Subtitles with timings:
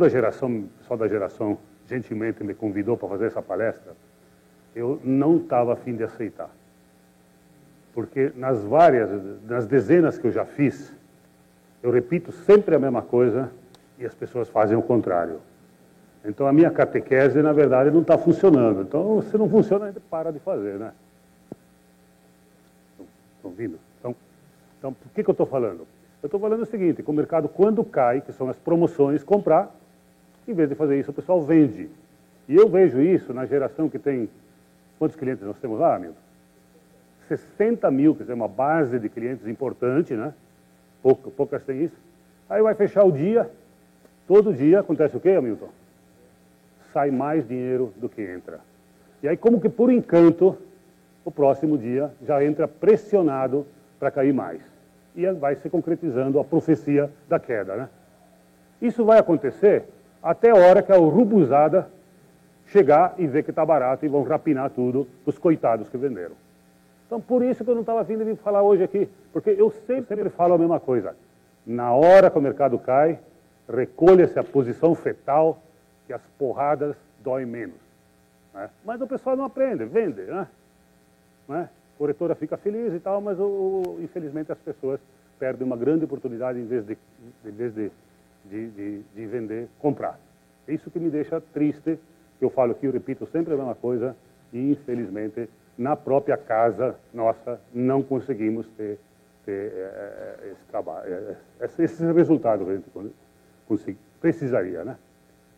[0.00, 3.92] quando a geração, pessoal da geração gentilmente me convidou para fazer essa palestra,
[4.74, 6.48] eu não estava afim de aceitar.
[7.92, 9.10] Porque nas várias,
[9.44, 10.90] nas dezenas que eu já fiz,
[11.82, 13.50] eu repito sempre a mesma coisa
[13.98, 15.38] e as pessoas fazem o contrário.
[16.24, 18.80] Então a minha catequese, na verdade, não está funcionando.
[18.80, 20.92] Então, se não funciona, para de fazer, né?
[23.36, 23.78] Estão ouvindo?
[23.98, 24.16] Então,
[24.78, 25.86] então, por que, que eu estou falando?
[26.22, 29.74] Eu estou falando o seguinte, que o mercado, quando cai, que são as promoções, comprar,
[30.50, 31.88] em vez de fazer isso, o pessoal vende.
[32.48, 34.28] E eu vejo isso na geração que tem...
[34.98, 36.14] Quantos clientes nós temos lá, amigo?
[37.28, 40.34] 60 mil, quer dizer, uma base de clientes importante, né?
[41.02, 41.96] Pouca, poucas têm isso.
[42.48, 43.48] Aí vai fechar o dia,
[44.26, 45.68] todo dia acontece o quê, Hamilton?
[46.92, 48.60] Sai mais dinheiro do que entra.
[49.22, 50.58] E aí, como que por encanto,
[51.24, 53.64] o próximo dia já entra pressionado
[53.98, 54.60] para cair mais.
[55.14, 57.88] E vai se concretizando a profecia da queda, né?
[58.82, 59.84] Isso vai acontecer
[60.22, 61.88] até a hora que a urubuzada
[62.66, 66.34] chegar e ver que está barato e vão rapinar tudo os coitados que venderam.
[67.06, 70.14] Então, por isso que eu não estava vindo vir falar hoje aqui, porque eu sempre,
[70.14, 71.16] sempre falo a mesma coisa.
[71.66, 73.18] Na hora que o mercado cai,
[73.68, 75.60] recolha-se a posição fetal,
[76.06, 77.76] que as porradas doem menos.
[78.54, 78.70] Né?
[78.84, 80.46] Mas o pessoal não aprende, vende, né?
[81.48, 81.68] né?
[81.94, 85.00] A corretora fica feliz e tal, mas o, o, infelizmente as pessoas
[85.38, 86.96] perdem uma grande oportunidade em vez de,
[87.44, 87.90] em vez de,
[88.44, 90.18] de, de, de vender, comprar.
[90.66, 91.98] É isso que me deixa triste,
[92.40, 94.16] eu falo aqui, eu repito sempre a mesma coisa,
[94.52, 98.98] e infelizmente na própria casa nossa não conseguimos ter,
[99.44, 104.96] ter é, esse trabalho, é, esse, resultado que a gente precisaria, né?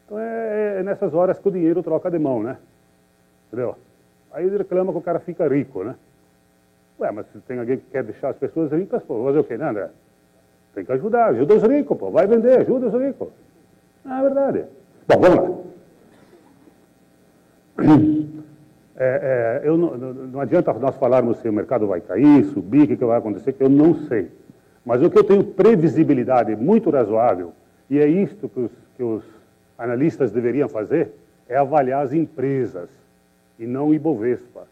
[0.04, 2.56] Então é, é, nessas horas que o dinheiro troca de mão, né?
[3.48, 3.76] Entendeu?
[4.32, 5.96] Aí ele reclama que o cara fica rico, né?
[7.00, 9.56] Ué, mas se tem alguém que quer deixar as pessoas ricas, pô, fazer o quê,
[9.56, 9.90] né, André?
[10.74, 13.28] Tem que ajudar, ajuda os ricos, pô, vai vender, ajuda os ricos.
[14.04, 14.64] Ah, é verdade.
[15.06, 15.62] Bom, vamos lá.
[18.96, 22.86] É, é, eu não, não, adianta nós falarmos se o mercado vai cair, subir, o
[22.88, 24.30] que, que vai acontecer, que eu não sei.
[24.84, 27.52] Mas o que eu tenho previsibilidade muito razoável,
[27.90, 29.24] e é isto que os, que os
[29.76, 31.12] analistas deveriam fazer,
[31.48, 32.88] é avaliar as empresas
[33.58, 34.66] e não o Ibovespa.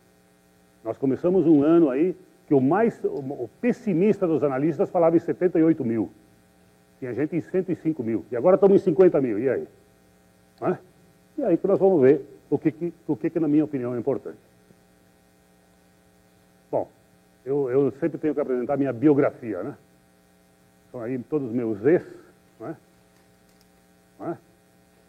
[0.84, 2.15] Nós começamos um ano aí
[2.50, 6.11] que o mais o pessimista dos analistas falava em 78 mil.
[6.99, 8.25] Tinha gente em 105 mil.
[8.28, 9.38] E agora estamos em 50 mil.
[9.38, 9.69] E aí?
[10.60, 10.77] Hã?
[11.39, 13.94] E aí que nós vamos ver o que, que, o que, que na minha opinião,
[13.94, 14.41] é importante.
[16.72, 16.89] Bom,
[17.47, 19.77] eu, eu sempre tenho que apresentar minha biografia, né?
[20.91, 22.03] São aí todos os meus ex,
[22.59, 22.77] não é?
[24.19, 24.39] Não é?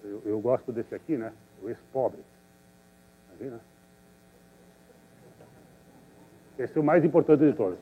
[0.04, 1.34] Eu, eu, gosto desse aqui, né?
[1.64, 2.20] O ex-pobre.
[3.30, 3.60] Tá né?
[6.64, 7.78] Esse é o mais importante de todos.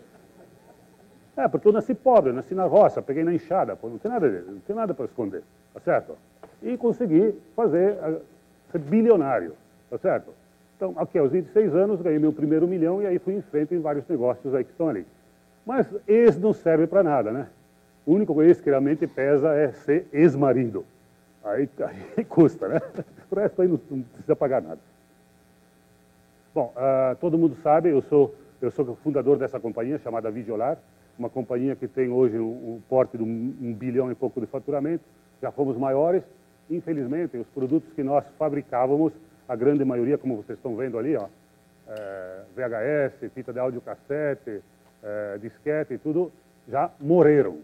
[1.36, 4.44] É, porque eu nasci pobre, eu nasci na roça, peguei na enxada, não tem nada,
[4.48, 5.42] não tem nada para esconder,
[5.74, 6.18] tá certo?
[6.62, 7.98] E consegui fazer
[8.72, 9.54] ser bilionário,
[9.90, 10.34] tá certo?
[10.76, 13.80] Então, aqui aos 26 anos, ganhei meu primeiro milhão e aí fui em frente em
[13.80, 15.06] vários negócios aí que estão ali.
[15.66, 17.48] Mas ex não serve para nada, né?
[18.06, 20.86] O único ex que realmente pesa é ser ex-marido.
[21.44, 21.70] Aí,
[22.18, 22.82] aí, custa, né?
[23.30, 24.80] O resto aí não, não precisa pagar nada.
[26.56, 30.78] Bom, uh, todo mundo sabe, eu sou, eu sou fundador dessa companhia chamada Vigiolar,
[31.18, 34.48] uma companhia que tem hoje um, um porte de um, um bilhão e pouco de
[34.48, 35.04] faturamento,
[35.42, 36.24] já fomos maiores,
[36.70, 39.12] Infelizmente, os produtos que nós fabricávamos,
[39.48, 41.28] a grande maioria, como vocês estão vendo ali, ó,
[41.88, 44.62] é, VHS, fita de áudio cassete,
[45.02, 46.32] é, disquete e tudo,
[46.68, 47.58] já morreram.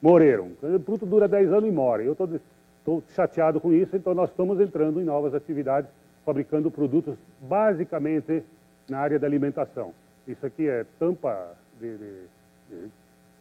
[0.00, 0.52] Morreram.
[0.62, 2.06] O produto dura 10 anos e morre.
[2.06, 5.90] Eu estou chateado com isso, então nós estamos entrando em novas atividades,
[6.24, 8.42] fabricando produtos basicamente
[8.88, 9.92] na área da alimentação.
[10.26, 12.26] Isso aqui é tampa de, de,
[12.70, 12.90] de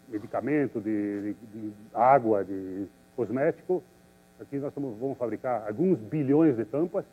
[0.09, 3.83] medicamento, de, de, água, de cosmético,
[4.41, 7.05] Aqui nós vamos fabricar alguns bilhões de tampas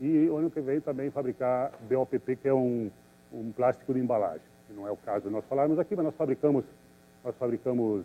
[0.00, 2.90] e ano que vem também fabricar BOPP, que é um,
[3.32, 4.42] um plástico de embalagem.
[4.70, 6.64] Não é o caso de nós falarmos aqui, mas nós fabricamos,
[7.22, 8.04] nós fabricamos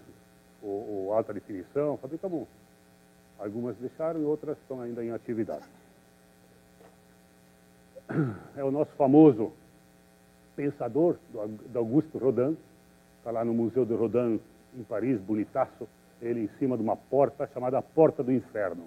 [0.62, 0.68] o,
[1.08, 2.48] o alta definição, fabricamos
[3.40, 5.66] algumas deixaram e outras estão ainda em atividade.
[8.56, 9.54] É o nosso famoso
[10.56, 12.58] pensador, do Augusto Rodin,
[13.18, 14.40] está lá no Museu de Rodin,
[14.78, 15.88] em Paris, bonitaço
[16.22, 18.84] ele em cima de uma porta chamada Porta do Inferno.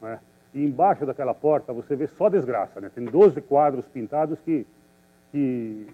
[0.00, 0.18] Né?
[0.54, 2.80] E embaixo daquela porta você vê só desgraça.
[2.80, 2.90] Né?
[2.94, 4.66] Tem 12 quadros pintados que,
[5.30, 5.86] que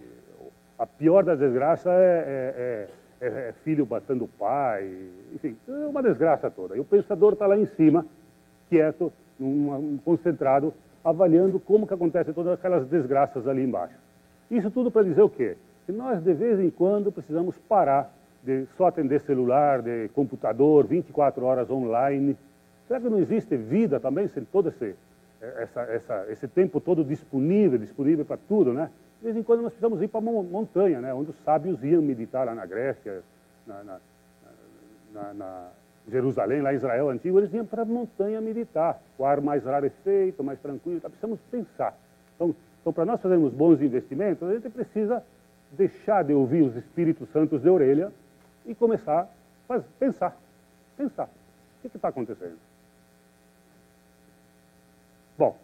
[0.78, 2.88] a pior das desgraças é,
[3.20, 6.76] é, é, é filho batendo o pai, enfim, é uma desgraça toda.
[6.76, 8.06] E o pensador está lá em cima,
[8.68, 10.72] quieto, num, concentrado,
[11.04, 13.96] avaliando como que acontecem todas aquelas desgraças ali embaixo.
[14.50, 15.56] Isso tudo para dizer o quê?
[15.86, 18.12] Que nós, de vez em quando, precisamos parar
[18.42, 22.36] de só atender celular, de computador, 24 horas online,
[22.90, 24.96] Será que não existe vida também sem todo esse,
[25.40, 28.90] essa, essa, esse tempo todo disponível, disponível para tudo, né?
[29.20, 31.14] De vez em quando nós precisamos ir para a montanha, né?
[31.14, 33.22] Onde os sábios iam meditar lá na Grécia,
[33.64, 34.00] na, na,
[35.14, 35.68] na, na
[36.10, 39.00] Jerusalém, lá Israel antigo, eles iam para a montanha meditar.
[39.16, 41.96] O ar mais rarefeito, mais tranquilo, precisamos pensar.
[42.34, 45.22] Então, então, para nós fazermos bons investimentos, a gente precisa
[45.72, 48.12] deixar de ouvir os Espíritos Santos de orelha
[48.64, 49.28] e começar
[49.68, 50.36] a pensar.
[50.96, 51.28] Pensar.
[51.84, 52.58] O que está acontecendo?
[55.36, 55.56] Bom,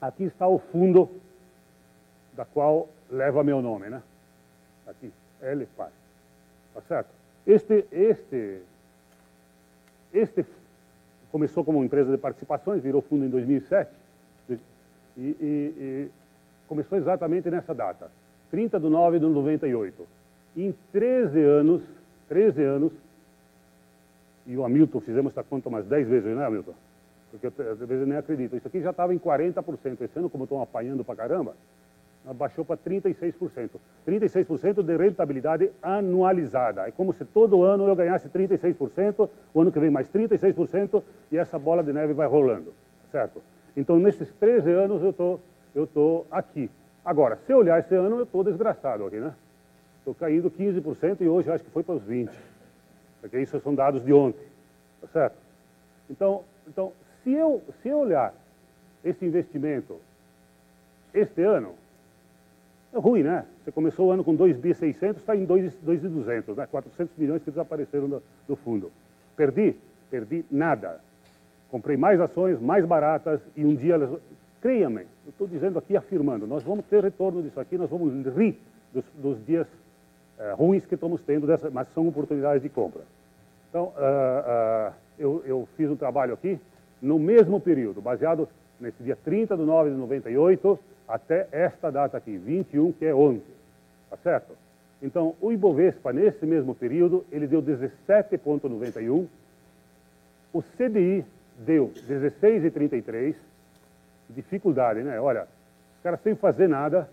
[0.00, 1.10] aqui está o fundo
[2.34, 4.02] da qual leva meu nome, né?
[4.86, 5.12] Aqui,
[5.42, 5.90] L Pai.
[6.74, 7.10] Tá certo?
[7.46, 8.62] Este, este,
[10.16, 10.44] este
[11.30, 13.90] começou como empresa de participações, virou fundo em 2007
[14.48, 14.56] e,
[15.18, 16.10] e, e
[16.66, 18.10] começou exatamente nessa data,
[18.50, 20.06] 30 de 9 de 98.
[20.56, 21.82] Em 13 anos,
[22.28, 22.92] 13 anos,
[24.46, 26.74] e o Hamilton, fizemos essa conta umas 10 vezes, né, Hamilton?
[27.30, 28.56] Porque às vezes eu nem acredito.
[28.56, 30.00] Isso aqui já estava em 40%.
[30.00, 31.54] Esse ano, como estão apanhando para caramba,
[32.32, 33.70] baixou para 36%.
[34.06, 36.88] 36% de rentabilidade anualizada.
[36.88, 41.38] É como se todo ano eu ganhasse 36%, o ano que vem mais 36%, e
[41.38, 42.72] essa bola de neve vai rolando,
[43.10, 43.42] certo?
[43.76, 45.38] Então, nesses 13 anos, eu tô,
[45.74, 45.86] estou
[46.24, 46.70] tô aqui.
[47.04, 49.34] Agora, se eu olhar esse ano, eu estou desgraçado aqui, né?
[49.98, 52.30] Estou caindo 15% e hoje acho que foi para os 20%.
[53.20, 54.44] Porque isso são dados de ontem,
[55.00, 55.36] tá certo?
[56.08, 58.32] Então, então se, eu, se eu olhar
[59.04, 60.00] esse investimento
[61.12, 61.74] este ano,
[63.00, 63.44] ruim, né?
[63.62, 66.66] Você começou o ano com 2 bi 600, está em 2,200, né?
[66.66, 68.90] 400 milhões que desapareceram do, do fundo.
[69.36, 69.76] Perdi?
[70.10, 71.00] Perdi nada.
[71.70, 73.98] Comprei mais ações, mais baratas, e um dia...
[74.60, 78.58] Creia-me, eu estou dizendo aqui, afirmando, nós vamos ter retorno disso aqui, nós vamos rir
[78.92, 79.66] dos, dos dias
[80.38, 83.02] uh, ruins que estamos tendo, dessa, mas são oportunidades de compra.
[83.68, 86.58] Então, uh, uh, eu, eu fiz um trabalho aqui,
[87.00, 88.48] no mesmo período, baseado
[88.80, 93.54] nesse dia 30 de 9 de 98, até esta data aqui, 21, que é ontem.
[94.10, 94.56] Tá certo?
[95.02, 99.26] Então, o Ibovespa, nesse mesmo período, ele deu 17,91.
[100.52, 101.24] O CDI
[101.58, 103.34] deu 16,33.
[104.30, 105.20] Dificuldade, né?
[105.20, 105.42] Olha,
[105.96, 107.08] os caras sem fazer nada,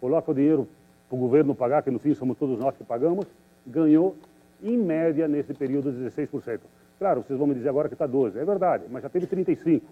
[0.00, 0.68] coloca o dinheiro
[1.08, 3.26] para o governo pagar, que no fim somos todos nós que pagamos,
[3.66, 4.16] ganhou,
[4.62, 6.60] em média, nesse período, 16%.
[6.98, 8.36] Claro, vocês vão me dizer agora que está 12%.
[8.36, 9.82] É verdade, mas já teve 35%.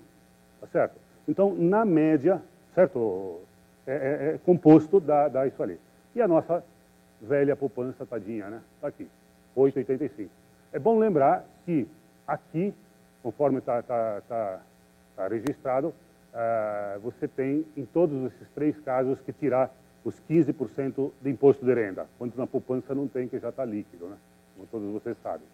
[0.60, 0.96] Tá certo?
[1.28, 2.42] Então, na média,
[2.76, 3.40] certo?
[3.86, 5.80] É, é, é composto da, da isso ali.
[6.14, 6.62] E a nossa
[7.20, 8.60] velha poupança tadinha, né?
[8.74, 9.08] Está aqui,
[9.56, 10.28] 8,85.
[10.72, 11.88] É bom lembrar que
[12.26, 12.74] aqui,
[13.22, 14.60] conforme está tá, tá,
[15.16, 21.30] tá registrado, uh, você tem, em todos esses três casos, que tirar os 15% de
[21.30, 24.16] imposto de renda, quanto na poupança não tem, que já está líquido, né?
[24.54, 25.46] Como todos vocês sabem.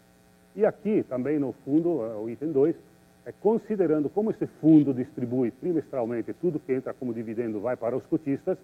[0.57, 2.77] E aqui, também no fundo, o item 2,
[3.25, 8.05] é considerando como esse fundo distribui trimestralmente tudo que entra como dividendo vai para os
[8.07, 8.59] cotistas,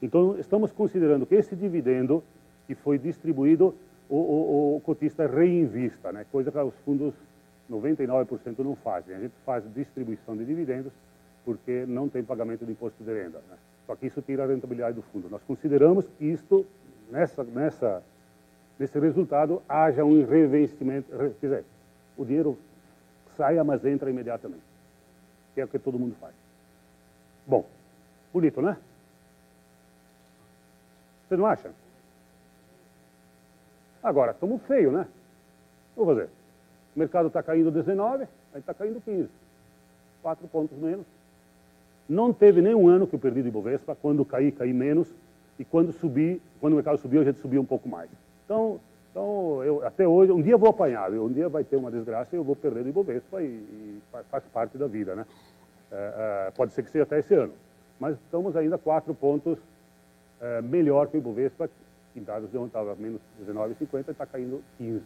[0.00, 2.22] então estamos considerando que esse dividendo
[2.66, 3.74] que foi distribuído,
[4.08, 6.24] o, o, o cotista reinvista, né?
[6.30, 7.14] coisa que os fundos
[7.70, 9.16] 99% não fazem.
[9.16, 10.92] A gente faz distribuição de dividendos
[11.44, 13.40] porque não tem pagamento de imposto de renda.
[13.48, 13.56] Né?
[13.86, 15.28] Só que isso tira a rentabilidade do fundo.
[15.30, 16.66] Nós consideramos que isto,
[17.10, 18.02] nessa, nessa,
[18.78, 21.08] nesse resultado, haja um reinvestimento,
[21.40, 21.64] quer dizer,
[22.16, 22.58] o dinheiro
[23.36, 24.62] saia, mas entra imediatamente.
[25.54, 26.34] Que é o que todo mundo faz.
[27.46, 27.64] Bom,
[28.32, 28.76] bonito, né?
[31.28, 31.70] Você não acha?
[34.02, 35.06] Agora, estamos feio, né?
[35.96, 36.28] Vou fazer.
[36.94, 38.24] O mercado está caindo 19,
[38.54, 39.28] aí está caindo 15.
[40.22, 41.06] Quatro pontos menos.
[42.08, 43.96] Não teve nenhum ano que eu perdi de Ibovespa.
[43.96, 45.12] Quando caí, caí menos.
[45.58, 48.10] E quando subi, quando o mercado subiu, a gente subiu um pouco mais.
[48.44, 48.78] Então,
[49.16, 52.38] então, eu, até hoje, um dia vou apanhar, um dia vai ter uma desgraça e
[52.38, 55.24] eu vou perder do Ibovespa e, e faz parte da vida, né?
[55.90, 57.54] É, é, pode ser que seja até esse ano.
[57.98, 59.58] Mas estamos ainda quatro pontos
[60.38, 61.70] é, melhor que o Ibovespa,
[62.14, 65.02] em dados de onde estava menos 19,50 e está caindo 15,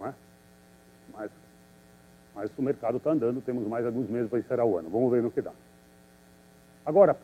[0.00, 0.14] não é?
[1.12, 1.30] Mas,
[2.34, 4.88] mas o mercado está andando, temos mais alguns meses para encerrar o ano.
[4.88, 5.52] Vamos ver no que dá.
[6.86, 7.14] Agora,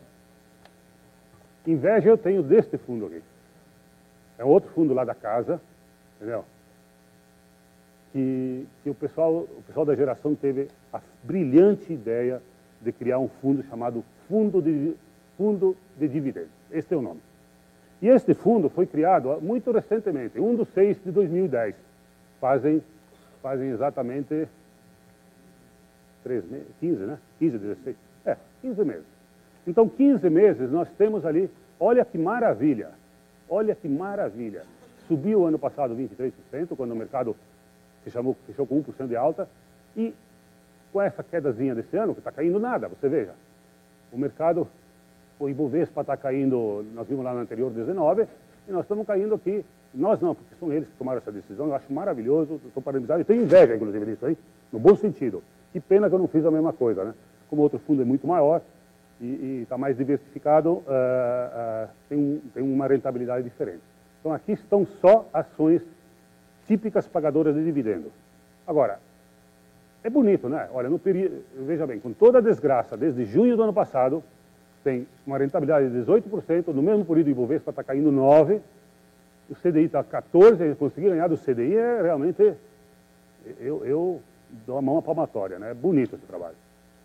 [1.66, 3.22] inveja eu tenho deste fundo aqui.
[4.36, 5.58] É outro fundo lá da casa,
[6.20, 6.44] entendeu?
[8.12, 12.42] Que, que o, pessoal, o pessoal da geração teve a brilhante ideia
[12.80, 14.94] de criar um fundo chamado Fundo de,
[15.36, 16.50] fundo de Dividendos.
[16.70, 17.20] Este é o nome.
[18.02, 21.74] E este fundo foi criado muito recentemente, 1 de 6 de 2010.
[22.40, 22.82] Fazem,
[23.42, 24.48] fazem exatamente
[26.22, 27.18] 3 meses, 15, né?
[27.38, 27.96] 15, 16.
[28.24, 29.04] É, 15 meses.
[29.66, 32.90] Então, 15 meses nós temos ali, olha que maravilha,
[33.48, 34.64] olha que maravilha.
[35.10, 37.34] Subiu ano passado 23%, quando o mercado
[38.04, 39.48] se chamou, fechou com 1% de alta,
[39.96, 40.14] e
[40.92, 43.32] com essa quedazinha desse ano, que está caindo nada, você veja.
[44.12, 44.68] O mercado,
[45.40, 48.24] o Ibovespa está caindo, nós vimos lá no anterior 19,
[48.68, 49.64] e nós estamos caindo aqui.
[49.92, 53.24] Nós não, porque são eles que tomaram essa decisão, eu acho maravilhoso, estou parabenizado e
[53.24, 54.38] tenho inveja, inclusive, disso aí,
[54.72, 55.42] no bom sentido.
[55.72, 57.14] Que pena que eu não fiz a mesma coisa, né?
[57.48, 58.62] Como outro fundo é muito maior
[59.20, 63.89] e está mais diversificado, uh, uh, tem, tem uma rentabilidade diferente.
[64.20, 65.82] Então aqui estão só ações
[66.66, 68.12] típicas pagadoras de dividendos.
[68.66, 69.00] Agora,
[70.04, 70.68] é bonito, né?
[70.72, 74.22] Olha, no período, veja bem, com toda a desgraça, desde junho do ano passado,
[74.82, 78.60] tem uma rentabilidade de 18%, no mesmo período o Ibovespa está caindo 9%,
[79.50, 82.54] o CDI está 14%, conseguir ganhar do CDI é realmente,
[83.58, 84.20] eu, eu
[84.66, 85.72] dou a mão à palmatória, né?
[85.72, 86.54] É bonito esse trabalho.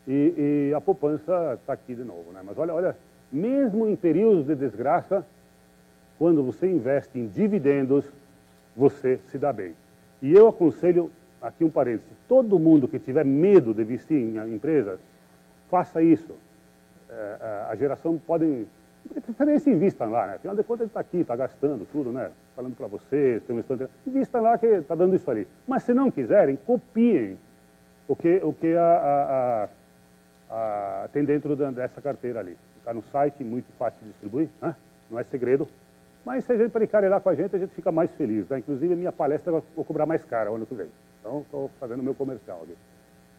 [0.07, 2.41] E, e a poupança está aqui de novo, né?
[2.45, 2.95] Mas olha, olha,
[3.31, 5.25] mesmo em períodos de desgraça,
[6.17, 8.05] quando você investe em dividendos,
[8.75, 9.73] você se dá bem.
[10.21, 14.99] E eu aconselho aqui um parênteses, todo mundo que tiver medo de investir em empresas,
[15.69, 16.33] faça isso.
[17.09, 18.65] É, é a geração pode,
[19.13, 20.35] de preferência invistam lá, né?
[20.35, 22.31] Afinal de contas ele está aqui, está gastando tudo, né?
[22.55, 25.47] Falando para vocês, tem um estante, invistam lá que está dando isso ali.
[25.67, 27.37] Mas se não quiserem, copiem
[28.07, 29.69] o que, o que a,
[30.49, 32.57] a, a, tem dentro dessa carteira ali.
[32.77, 34.75] Está no site, muito fácil de distribuir, né?
[35.09, 35.67] não é segredo.
[36.25, 36.71] Mas se a gente
[37.07, 38.49] lá com a gente, a gente fica mais feliz.
[38.49, 38.57] Né?
[38.57, 40.89] Inclusive, a minha palestra eu vou cobrar mais cara o ano que vem.
[41.19, 42.75] Então, estou fazendo meu comercial aqui.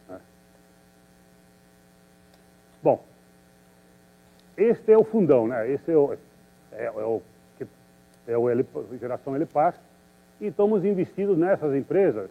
[0.08, 0.20] Né?
[2.80, 3.04] Bom,
[4.56, 5.68] este é o fundão, né?
[5.68, 6.12] Esse é o,
[6.72, 7.20] é, é o,
[8.28, 8.64] é o L,
[9.00, 9.34] geração.
[10.40, 12.30] E estamos investidos nessas empresas.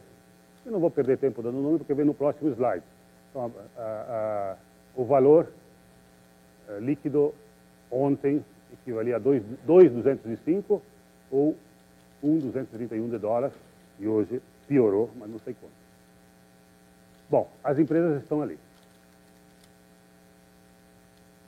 [0.65, 2.83] Eu não vou perder tempo dando nome, porque vem no próximo slide.
[3.29, 4.55] Então, a, a, a,
[4.95, 5.51] o valor
[6.69, 7.35] é, líquido
[7.91, 8.43] ontem
[8.81, 10.81] equivalia a 2,205
[11.31, 11.55] ou
[12.23, 13.55] 1,231 de dólares.
[13.99, 15.71] E hoje piorou, mas não sei como.
[17.29, 18.57] Bom, as empresas estão ali.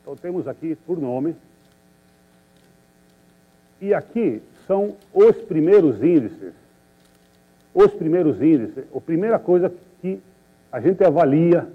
[0.01, 1.35] Então temos aqui por nome.
[3.79, 6.53] E aqui são os primeiros índices.
[7.73, 8.85] Os primeiros índices.
[8.95, 10.19] A primeira coisa que
[10.71, 11.67] a gente avalia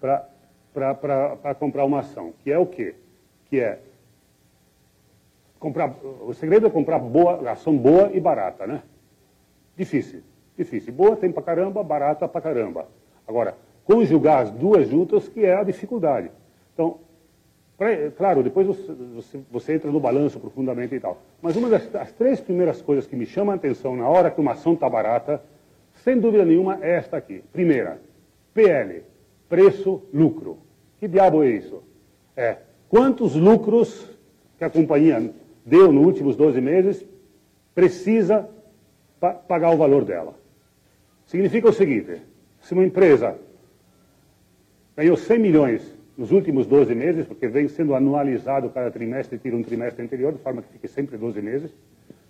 [0.00, 2.94] para comprar uma ação, que é o quê?
[3.50, 3.80] Que é
[5.64, 5.96] comprar.
[6.20, 8.82] O segredo é comprar boa, ação boa e barata, né?
[9.74, 10.20] Difícil.
[10.56, 10.92] Difícil.
[10.92, 12.86] Boa tem pra caramba, barata pra caramba.
[13.26, 16.30] Agora, conjugar as duas juntas que é a dificuldade.
[16.74, 16.98] Então,
[17.78, 21.22] pra, claro, depois você, você, entra no balanço profundamente e tal.
[21.40, 24.40] Mas uma das as três primeiras coisas que me chamam a atenção na hora que
[24.40, 25.42] uma ação está barata,
[25.94, 27.42] sem dúvida nenhuma, é esta aqui.
[27.52, 28.00] Primeira,
[28.52, 29.02] PL,
[29.48, 30.58] preço-lucro.
[31.00, 31.82] Que diabo é isso?
[32.36, 34.14] É quantos lucros
[34.56, 35.32] que a companhia
[35.64, 37.04] deu nos últimos 12 meses
[37.74, 38.48] precisa
[39.18, 40.34] pa pagar o valor dela.
[41.26, 42.20] Significa o seguinte,
[42.60, 43.36] se uma empresa
[44.96, 49.62] ganhou 100 milhões nos últimos 12 meses, porque vem sendo anualizado cada trimestre, tira um
[49.62, 51.74] trimestre anterior, de forma que fique sempre 12 meses,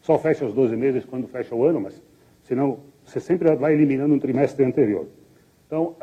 [0.00, 2.00] só fecha os 12 meses quando fecha o ano, mas
[2.42, 5.06] senão você sempre vai eliminando um trimestre anterior.
[5.66, 5.96] Então,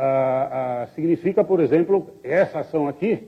[0.93, 3.27] significa, por exemplo, essa ação aqui,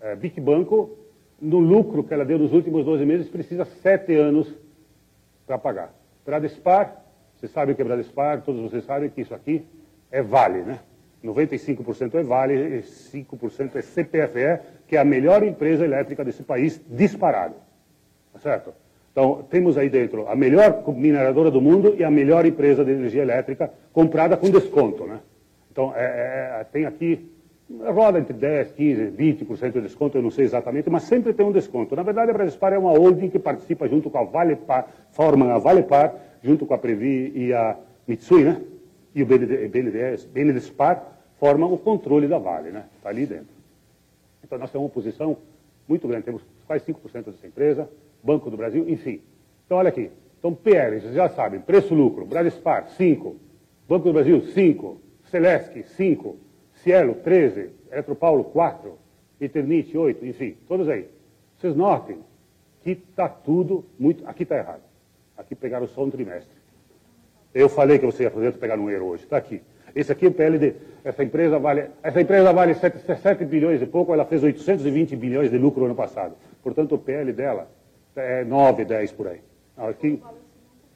[0.00, 0.97] é, Bic Banco,
[1.40, 4.52] no lucro que ela deu nos últimos 12 meses, precisa sete anos
[5.46, 5.94] para pagar.
[6.24, 7.04] Bradespar,
[7.36, 9.64] você sabe o que é Bradespar, todos vocês sabem que isso aqui
[10.10, 10.80] é Vale, né?
[11.24, 16.80] 95% é Vale e 5% é CPFE, que é a melhor empresa elétrica desse país,
[16.88, 17.54] disparado.
[18.32, 18.72] Tá certo?
[19.10, 23.22] Então, temos aí dentro a melhor mineradora do mundo e a melhor empresa de energia
[23.22, 25.18] elétrica comprada com desconto, né?
[25.72, 27.28] Então, é, é, é tem aqui,
[27.70, 31.52] roda entre 10, 15, 20% de desconto, eu não sei exatamente, mas sempre tem um
[31.52, 31.94] desconto.
[31.94, 35.58] Na verdade, a Bradespar é uma holding que participa junto com a Valepar, forma a
[35.58, 38.62] Valepar, junto com a Previ e a Mitsui, né?
[39.14, 42.84] E o BND, BNDES, BNDESPAR formam o controle da Vale, né?
[42.96, 43.58] Está ali dentro.
[44.42, 45.36] Então nós temos uma posição
[45.86, 47.88] muito grande, temos quase 5% dessa empresa,
[48.22, 49.20] Banco do Brasil, enfim.
[49.66, 53.36] Então olha aqui, então PL, vocês já sabem, preço-lucro, Bradespar, 5,
[53.88, 56.36] Banco do Brasil, 5, Celesc, 5,
[56.82, 58.98] Cielo, 13, Eletropaulo, 4,
[59.40, 61.08] Eternite, 8, enfim, todos aí.
[61.58, 62.18] Vocês notem
[62.82, 64.26] que está tudo muito...
[64.26, 64.82] Aqui está errado.
[65.36, 66.56] Aqui pegaram só um trimestre.
[67.54, 69.24] Eu falei que você ia fazer pegar um erro hoje.
[69.24, 69.62] Está aqui.
[69.94, 70.74] Esse aqui é o PLD.
[71.02, 75.50] Essa empresa vale, essa empresa vale 7, 7 bilhões e pouco, ela fez 820 bilhões
[75.50, 76.34] de lucro no ano passado.
[76.62, 77.68] Portanto, o PL dela
[78.14, 79.40] é 9, 10 por aí.
[79.76, 80.22] Aqui,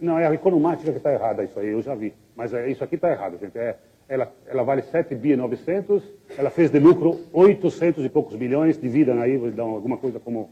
[0.01, 2.13] não, é a economática que está errada isso aí, eu já vi.
[2.37, 3.57] Mas é, isso aqui está errado, gente.
[3.57, 3.77] É,
[4.13, 6.03] ela, ela vale 7 bi 900,
[6.37, 10.51] ela fez de lucro 800 e poucos bilhões, dividam aí, vou dar alguma coisa como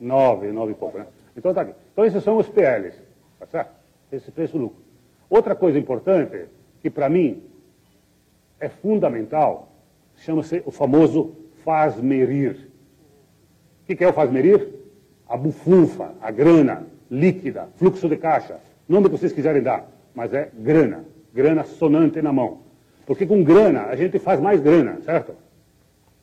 [0.00, 1.06] 9, 9 e pouco, né?
[1.36, 1.74] Então tá aqui.
[1.92, 2.96] Então esses são os PLs,
[3.40, 3.72] tá certo?
[4.12, 4.76] Esse preço-lucro.
[5.28, 6.44] Outra coisa importante,
[6.80, 7.42] que para mim
[8.60, 9.72] é fundamental,
[10.18, 12.70] chama-se o famoso faz-merir.
[13.82, 14.68] O que é o faz-merir?
[15.28, 20.48] A bufunfa, a grana líquida, fluxo de caixa, nome que vocês quiserem dar, mas é
[20.54, 21.04] grana,
[21.34, 22.58] grana sonante na mão.
[23.06, 25.32] Porque com grana a gente faz mais grana, certo?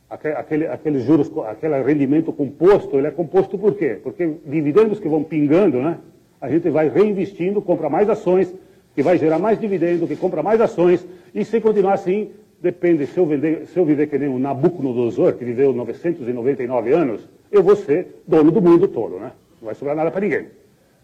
[0.09, 3.97] Aquele, aquele juros, aquele rendimento composto, ele é composto por quê?
[4.01, 5.97] Porque dividendos que vão pingando, né?
[6.39, 8.53] A gente vai reinvestindo, compra mais ações,
[8.95, 13.17] que vai gerar mais dividendo, que compra mais ações, e se continuar assim, depende, se
[13.17, 17.75] eu, vender, se eu viver que nem o Nabucodonosor, que viveu 999 anos, eu vou
[17.75, 19.31] ser dono do mundo todo, né?
[19.61, 20.47] Não vai sobrar nada para ninguém,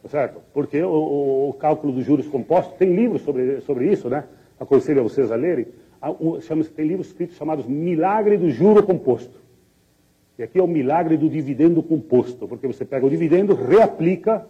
[0.10, 0.42] certo?
[0.54, 4.26] Porque o, o, o, cálculo dos juros compostos, tem livros sobre, sobre isso, né?
[4.60, 5.68] Aconselho a vocês a lerem.
[6.42, 9.48] Chama-se, tem livros escritos chamados Milagre do Juro Composto.
[10.38, 14.46] E aqui é o milagre do dividendo composto, porque você pega o dividendo, reaplica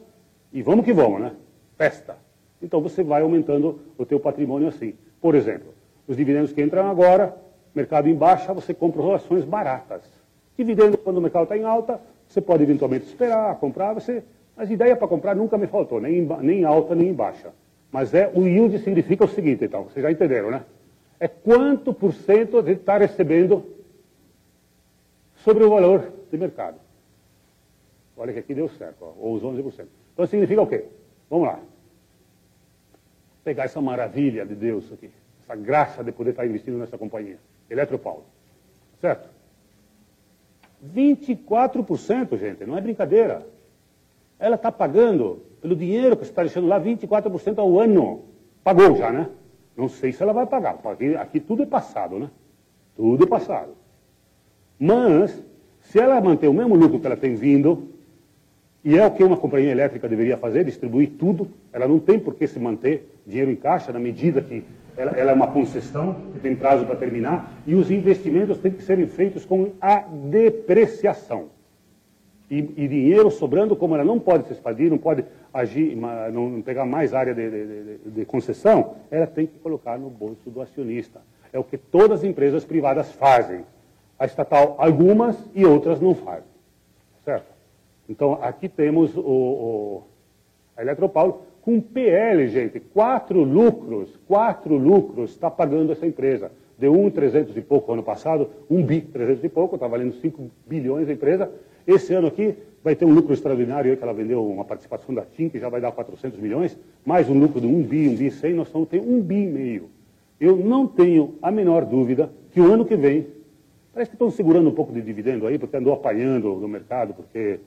[0.52, 1.32] e vamos que vamos, né?
[1.78, 2.18] Festa.
[2.62, 4.96] Então você vai aumentando o teu patrimônio assim.
[5.22, 5.74] Por exemplo,
[6.06, 7.38] os dividendos que entram agora,
[7.74, 10.02] mercado em baixa, você compra ações baratas.
[10.58, 14.24] Dividendo, quando o mercado está em alta, você pode eventualmente esperar, comprar, você...
[14.58, 17.54] Mas ideia para comprar nunca me faltou, nem em, nem em alta, nem em baixa.
[17.92, 20.66] Mas é, o yield significa o seguinte, então, vocês já entenderam, né?
[21.20, 23.64] É quanto por cento a gente está recebendo
[25.38, 26.80] sobre o valor de mercado.
[28.18, 29.86] Olha que aqui deu certo, ó, ou os 11%.
[30.14, 30.86] Então significa o quê?
[31.30, 31.60] Vamos lá.
[33.44, 35.12] Pegar essa maravilha de Deus aqui
[35.48, 37.40] essa graça de poder estar investindo nessa companhia,
[37.70, 38.26] Eletropaulo.
[39.00, 39.30] Certo?
[40.94, 43.48] 24%, gente, não é brincadeira.
[44.40, 48.26] Ela está pagando, pelo dinheiro que você está deixando lá, 24% ao ano.
[48.64, 49.30] Pagou já, né?
[49.76, 50.80] Não sei se ela vai pagar,
[51.20, 52.30] aqui tudo é passado, né?
[52.96, 53.76] Tudo é passado.
[54.80, 55.44] Mas,
[55.82, 57.90] se ela manter o mesmo lucro que ela tem vindo,
[58.84, 62.36] e é o que uma companhia elétrica deveria fazer, distribuir tudo, ela não tem por
[62.36, 64.64] que se manter dinheiro em caixa na medida que
[64.96, 68.82] ela, ela é uma concessão, que tem prazo para terminar, e os investimentos têm que
[68.82, 71.50] serem feitos com a depreciação.
[72.50, 75.98] E, e, dinheiro sobrando, como ela não pode se expandir, não pode agir,
[76.32, 80.50] não pegar mais área de, de, de, de, concessão, ela tem que colocar no bolso
[80.50, 81.22] do acionista.
[81.52, 83.66] É o que todas as empresas privadas fazem.
[84.18, 86.50] A estatal, algumas e outras não fazem.
[87.26, 87.54] Certo?
[88.10, 90.04] Então, aqui temos o, o
[90.78, 96.52] a Eletropaulo, com PL, gente, quatro lucros, quatro lucros está pagando essa empresa.
[96.78, 100.50] Deu um trezentos e pouco ano passado, um bi trezentos e pouco, está valendo 5
[100.68, 101.52] bilhões a empresa.
[101.88, 105.48] Esse ano aqui vai ter um lucro extraordinário que ela vendeu uma participação da TIM,
[105.48, 108.54] que já vai dar 400 milhões, mais um lucro de um bi, um bi 100,
[108.56, 109.90] nós estamos tendo um bi e meio.
[110.38, 113.28] Eu não tenho a menor dúvida que o ano que vem,
[113.94, 117.62] parece que estão segurando um pouco de dividendo aí, porque andou apanhando no mercado, porque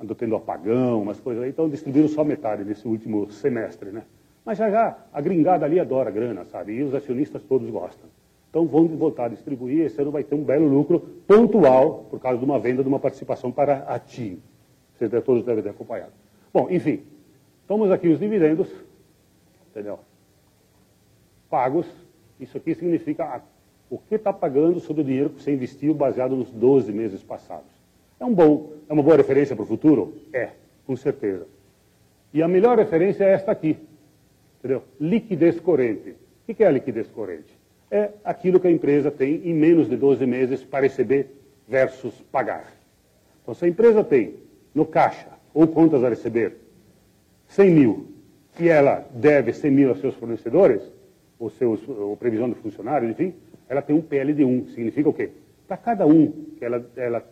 [0.00, 4.04] andou tendo apagão, umas coisas aí, então distribuíram só metade nesse último semestre, né?
[4.42, 6.72] Mas já já, a gringada ali adora grana, sabe?
[6.72, 8.08] E os acionistas todos gostam.
[8.56, 12.38] Então vão voltar a distribuir, esse ano vai ter um belo lucro pontual, por causa
[12.38, 14.40] de uma venda de uma participação para a TIM.
[14.94, 16.12] Vocês todos devem ter acompanhado.
[16.54, 17.02] Bom, enfim,
[17.60, 18.66] estamos aqui os dividendos,
[19.70, 19.98] entendeu?
[21.50, 21.86] Pagos,
[22.40, 23.42] isso aqui significa a,
[23.90, 27.68] o que está pagando sobre o dinheiro que você investiu baseado nos 12 meses passados.
[28.18, 30.14] É, um bom, é uma boa referência para o futuro?
[30.32, 30.52] É,
[30.86, 31.46] com certeza.
[32.32, 33.76] E a melhor referência é esta aqui.
[34.60, 34.82] Entendeu?
[34.98, 36.16] Liquidez corrente.
[36.48, 37.55] O que é a liquidez corrente?
[37.90, 41.30] É aquilo que a empresa tem em menos de 12 meses para receber
[41.68, 42.72] versus pagar.
[43.42, 44.34] Então, se a empresa tem
[44.74, 46.56] no caixa ou contas a receber
[47.48, 48.06] 100 mil
[48.58, 50.82] e ela deve 100 mil aos seus fornecedores,
[51.38, 53.34] ou, seus, ou previsão de funcionários, enfim,
[53.68, 54.68] ela tem um PL de 1.
[54.68, 55.30] Significa o quê?
[55.68, 57.24] Para cada um que ela, ela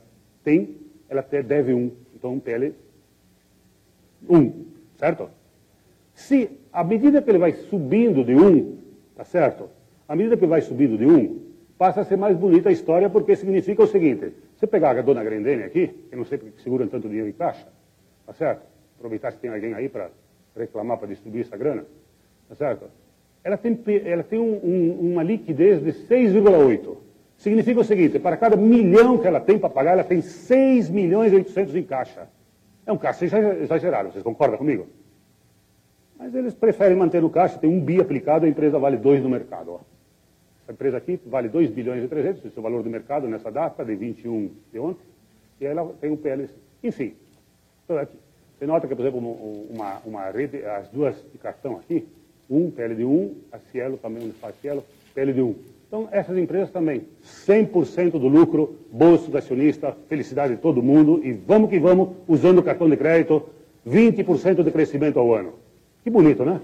[0.42, 0.76] tem,
[1.08, 1.90] ela até deve um.
[2.14, 2.74] Então, um PL
[4.28, 4.64] 1,
[4.96, 5.30] certo?
[6.14, 8.78] Se, à medida que ele vai subindo de 1,
[9.16, 9.68] tá certo?
[10.08, 11.44] À medida que vai subindo de 1,
[11.78, 15.24] passa a ser mais bonita a história, porque significa o seguinte, você pegar a dona
[15.24, 17.66] Grendene aqui, que não sei porque seguram tanto dinheiro em caixa,
[18.26, 18.62] tá certo?
[18.96, 20.10] Aproveitar se tem alguém aí para
[20.56, 21.84] reclamar, para distribuir essa grana,
[22.48, 22.86] tá certo?
[23.42, 26.96] Ela tem, ela tem um, um, uma liquidez de 6,8.
[27.36, 31.32] Significa o seguinte, para cada milhão que ela tem para pagar, ela tem 6 milhões
[31.32, 32.28] e 800 em caixa.
[32.86, 34.86] É um caixa exagerado, vocês concordam comigo?
[36.18, 39.28] Mas eles preferem manter no caixa, tem um bi aplicado, a empresa vale 2 no
[39.28, 39.72] mercado.
[39.72, 39.93] Ó.
[40.64, 43.50] Essa empresa aqui vale 2 bilhões e 300, esse é o valor do mercado nessa
[43.50, 45.04] data, de 21 de ontem,
[45.60, 46.54] e ela tem um PLC.
[46.82, 47.14] Enfim,
[47.88, 48.16] aqui.
[48.58, 49.20] Você nota que, por exemplo,
[49.70, 52.06] uma, uma rede, as duas de cartão aqui,
[52.48, 54.82] um PL de 1, a Cielo também, onde faz Cielo,
[55.14, 55.54] PL de 1.
[55.86, 61.32] Então, essas empresas também, 100% do lucro, bolso do acionista, felicidade de todo mundo, e
[61.32, 63.48] vamos que vamos, usando o cartão de crédito,
[63.86, 65.52] 20% de crescimento ao ano.
[66.02, 66.60] Que bonito, né?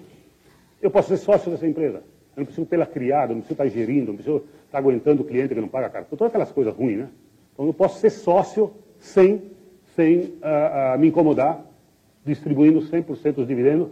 [0.81, 2.03] Eu posso ser sócio dessa empresa.
[2.37, 5.25] Eu não preciso tê-la criada, eu não preciso estar gerindo, não preciso estar aguentando o
[5.25, 6.09] cliente que não paga a carta.
[6.17, 7.09] Todas aquelas coisas ruins, né?
[7.53, 9.43] Então eu posso ser sócio sem,
[9.95, 11.65] sem uh, uh, me incomodar,
[12.25, 13.89] distribuindo 100% dos dividendos.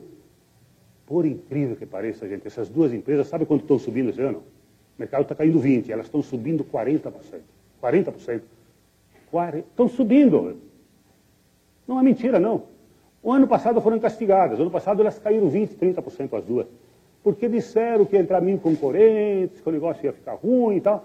[1.07, 4.39] Por incrível que pareça, gente, essas duas empresas, sabe quanto estão subindo esse ano?
[4.39, 7.13] O mercado está caindo 20%, elas estão subindo 40%.
[7.83, 8.43] 40%.
[9.71, 10.57] Estão subindo.
[11.87, 12.65] Não é mentira, não.
[13.23, 14.59] O ano passado foram castigadas.
[14.59, 16.67] O ano passado elas caíram 20%, 30% as duas.
[17.29, 21.05] Porque disseram que ia entrar mil concorrentes, que o negócio ia ficar ruim e tal.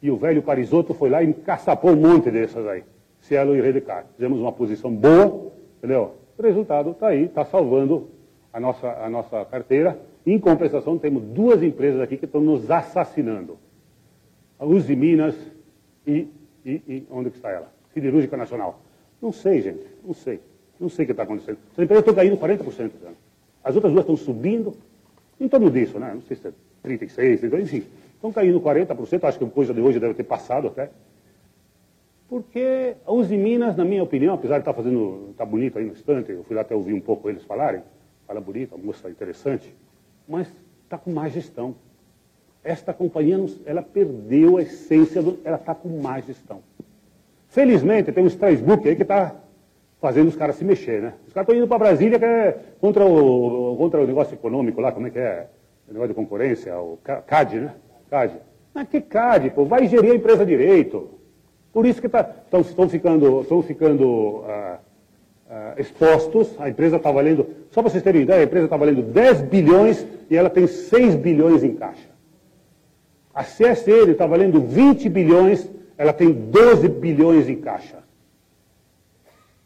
[0.00, 2.84] E o velho Parisotto foi lá e encaçapou um monte dessas aí.
[3.18, 4.06] Cielo e Redecar.
[4.14, 6.14] Fizemos uma posição boa, entendeu?
[6.38, 8.08] O resultado está aí, está salvando
[8.52, 9.98] a nossa, a nossa carteira.
[10.24, 13.58] Em compensação, temos duas empresas aqui que estão nos assassinando.
[14.60, 15.34] A Uzi Minas
[16.06, 16.28] e,
[16.64, 17.72] e, e onde que está ela?
[17.92, 18.78] Siderúrgica Nacional.
[19.20, 20.38] Não sei, gente, não sei.
[20.78, 21.58] Não sei o que está acontecendo.
[21.72, 22.92] As empresas estão caindo 40%.
[23.02, 23.10] Já.
[23.64, 24.76] As outras duas estão subindo,
[25.40, 26.12] em torno disso, né?
[26.14, 27.84] Não sei se é 36, enfim.
[28.14, 30.90] Estão caindo 40%, acho que coisa de hoje deve ter passado até.
[32.28, 35.84] Porque a Uzi Minas, na minha opinião, apesar de estar tá fazendo, está bonito aí
[35.84, 37.82] no estante, eu fui lá até ouvir um pouco eles falarem,
[38.26, 39.74] fala bonito, a moça interessante,
[40.28, 40.46] mas
[40.84, 41.74] está com má gestão.
[42.62, 46.60] Esta companhia, ela perdeu a essência, do, ela está com má gestão.
[47.48, 49.34] Felizmente, tem um Strasbook aí que está
[50.00, 51.14] fazendo os caras se mexer, né?
[51.26, 54.92] Os caras estão indo para Brasília que é contra o, contra o negócio econômico lá,
[54.92, 55.48] como é que é?
[55.88, 57.74] O negócio de concorrência, o CAD, né?
[58.10, 58.34] CAD.
[58.74, 59.64] Mas que CAD, pô?
[59.64, 61.10] Vai gerir a empresa direito.
[61.72, 64.78] Por isso que tá, estão, estão ficando, estão ficando ah,
[65.50, 66.54] ah, expostos.
[66.60, 70.06] A empresa está valendo, só para vocês terem ideia, a empresa está valendo 10 bilhões
[70.30, 72.08] e ela tem 6 bilhões em caixa.
[73.34, 77.98] A CSN está valendo 20 bilhões, ela tem 12 bilhões em caixa.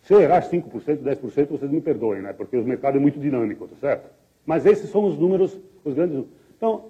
[0.02, 2.32] Se eu errar 5%, 10%, vocês me perdoem, né?
[2.32, 4.10] Porque o mercado é muito dinâmico, tá certo?
[4.44, 6.24] Mas esses são os números, os grandes
[6.56, 6.86] Então,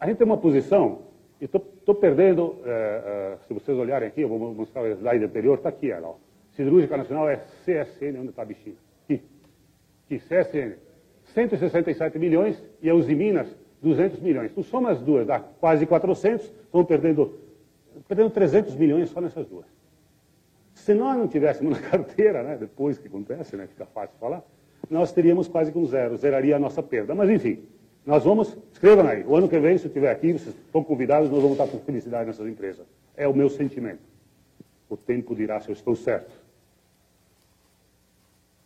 [0.00, 1.02] a gente tem uma posição,
[1.40, 5.58] e estou perdendo, é, é, se vocês olharem aqui, eu vou mostrar o slide anterior,
[5.58, 6.14] está aqui ela, ó.
[6.52, 8.76] Siderúrgica Nacional é CSN, onde está a bichinha?
[9.04, 9.20] Aqui.
[10.06, 10.76] Aqui, CSN.
[11.34, 13.48] 167 milhões e a Uzi Minas,
[13.82, 14.52] 200 milhões.
[14.52, 17.38] Tu soma as duas, dá quase 400, estão perdendo,
[18.06, 19.66] perdendo 300 milhões só nessas duas.
[20.84, 24.44] Se nós não tivéssemos na carteira, né, depois que acontece, né, fica fácil falar,
[24.90, 27.14] nós teríamos quase com zero, zeraria a nossa perda.
[27.14, 27.62] Mas enfim,
[28.04, 31.30] nós vamos, escrevam aí, o ano que vem, se eu estiver aqui, vocês estão convidados,
[31.30, 32.84] nós vamos estar com felicidade nessas empresas.
[33.16, 34.02] É o meu sentimento.
[34.90, 36.34] O tempo dirá se eu estou certo.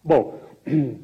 [0.02, 0.40] Bom,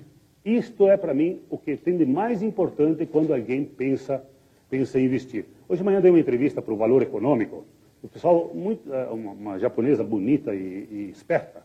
[0.44, 4.20] isto é para mim o que tem de mais importante quando alguém pensa,
[4.68, 5.44] pensa em investir.
[5.68, 7.64] Hoje de manhã dei uma entrevista para o Valor Econômico,
[8.04, 11.62] o pessoal, muito, é, uma, uma japonesa bonita e, e esperta,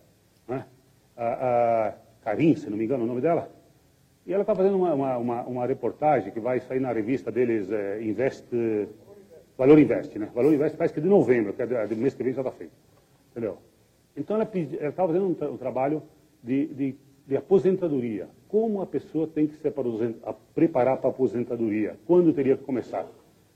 [0.47, 0.65] né?
[1.17, 3.51] a, a Karin, se não me engano o nome dela,
[4.25, 7.69] e ela está fazendo uma, uma, uma, uma, reportagem que vai sair na revista deles,
[7.69, 8.45] é, Invest,
[9.57, 10.29] Valor Invest, né?
[10.33, 12.51] Valor Invest parece que é de novembro, que é do mês que vem já está
[12.51, 12.71] feito.
[13.31, 13.57] Entendeu?
[14.15, 16.01] Então ela estava fazendo um, um trabalho
[16.41, 16.95] de, de,
[17.27, 18.29] de, aposentadoria.
[18.47, 19.71] Como a pessoa tem que se
[20.55, 21.97] preparar para a aposentadoria?
[22.05, 23.05] Quando teria que começar?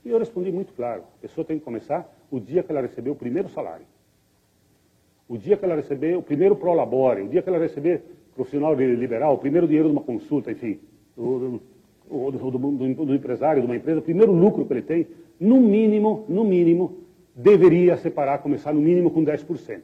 [0.04, 1.02] E eu respondi muito claro.
[1.18, 3.86] A pessoa tem que começar o dia que ela receber o primeiro salário.
[5.28, 8.02] O dia que ela receber o primeiro prolabore, o dia que ela receber
[8.34, 10.80] profissional liberal, o primeiro dinheiro de uma consulta, enfim,
[11.16, 11.60] do,
[12.10, 15.06] do, do, do, empresário, de uma empresa, o primeiro lucro que ele tem,
[15.38, 16.98] no mínimo, no mínimo,
[17.36, 19.82] deveria separar, começar no mínimo com 10%.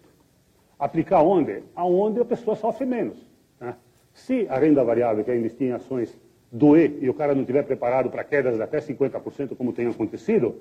[0.76, 1.62] Aplicar onde?
[1.76, 3.16] Aonde a pessoa sofre menos.
[3.60, 3.76] Né?
[4.12, 6.18] Se a renda variável, que é investir em ações,
[6.50, 10.56] doer e o cara não estiver preparado para quedas de até 50%, como tem acontecido,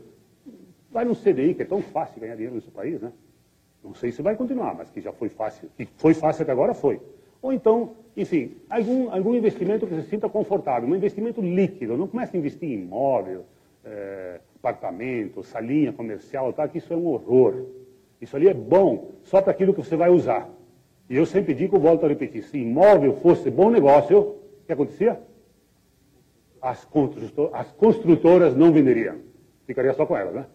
[0.91, 3.11] vai no CDI, que é tão fácil ganhar dinheiro nesse país, né?
[3.83, 6.73] Não sei se vai continuar, mas que já foi fácil, que foi fácil até agora,
[6.73, 6.99] foi.
[7.41, 12.35] Ou então, enfim, algum, algum investimento que se sinta confortável, um investimento líquido, não comece
[12.35, 13.45] a investir em imóvel,
[13.85, 16.67] é, apartamento, salinha comercial, tá?
[16.67, 17.65] que isso é um horror.
[18.19, 20.49] Isso ali é bom só para aquilo que você vai usar.
[21.09, 25.19] E eu sempre digo, volto a repetir, se imóvel fosse bom negócio, o que acontecia?
[26.61, 26.83] As
[27.77, 29.15] construtoras não venderiam.
[29.65, 30.45] Ficaria só com elas, né?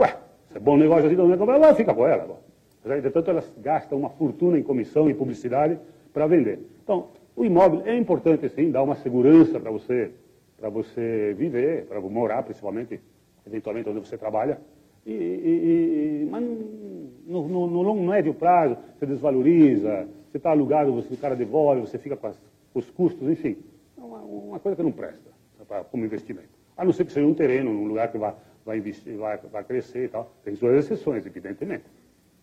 [0.00, 0.16] Ué,
[0.54, 2.40] é bom negócio assim, não é comprar, ela fica com ela.
[2.84, 5.78] Entretanto, elas gastam uma fortuna em comissão e publicidade
[6.12, 6.58] para vender.
[6.82, 10.10] Então, o imóvel é importante, sim, dar uma segurança para você,
[10.58, 12.98] para você viver, para morar, principalmente,
[13.46, 14.58] eventualmente, onde você trabalha.
[15.06, 20.92] E, e, e, mas no, no, no, longo médio prazo, você desvaloriza, você está alugado,
[20.92, 22.40] você, o cara devolve, você fica com, as,
[22.72, 23.56] com os custos, enfim.
[23.96, 25.30] É uma, uma, coisa que não presta
[25.68, 26.48] pra, como investimento.
[26.76, 29.64] A não ser que seja um terreno, num lugar que vai, vai, investir, vai, vai
[29.64, 30.32] crescer e tal.
[30.44, 31.84] Tem suas exceções, evidentemente.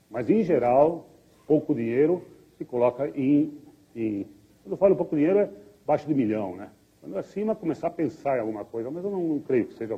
[0.10, 1.08] Mas, em geral,
[1.46, 2.24] pouco dinheiro
[2.58, 3.58] se coloca em,
[3.96, 4.26] em...
[4.64, 5.50] Quando eu falo pouco dinheiro, é
[5.84, 6.70] abaixo de milhão, né?
[7.02, 9.74] Quando é acima, começar a pensar em alguma coisa, mas eu não, não creio que
[9.74, 9.98] seja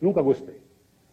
[0.00, 0.56] Nunca gostei.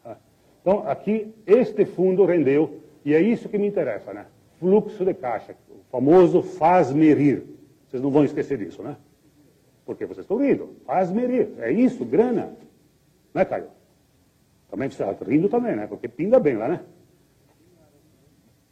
[0.03, 0.17] Tá?
[0.61, 4.25] Então, aqui, este fundo rendeu, e é isso que me interessa, né?
[4.59, 7.43] Fluxo de caixa, o famoso faz-merir.
[7.87, 8.95] Vocês não vão esquecer disso, né?
[9.85, 10.75] Porque vocês estão rindo.
[10.85, 11.49] Faz-merir.
[11.59, 12.53] É isso, grana.
[13.33, 13.67] Né, Caio?
[14.69, 15.87] Também está rindo também, né?
[15.87, 16.81] Porque pinga bem lá, né?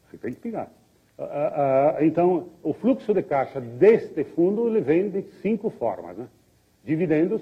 [0.10, 0.72] Você tem que pingar.
[1.18, 6.18] Uh, uh, então, o fluxo de caixa deste fundo ele vem de cinco formas.
[6.18, 6.28] Né?
[6.84, 7.42] Dividendos,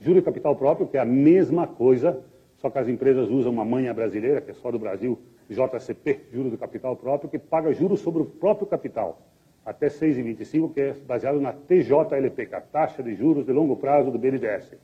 [0.00, 2.22] juro de capital próprio, que é a mesma coisa,
[2.58, 6.50] só que as empresas usam uma manha brasileira, que é só do Brasil, JCP, juro
[6.50, 9.20] do capital próprio, que paga juros sobre o próprio capital,
[9.64, 13.76] até 6,25, que é baseado na TJLP, que é a taxa de juros de longo
[13.76, 14.76] prazo do BNDES.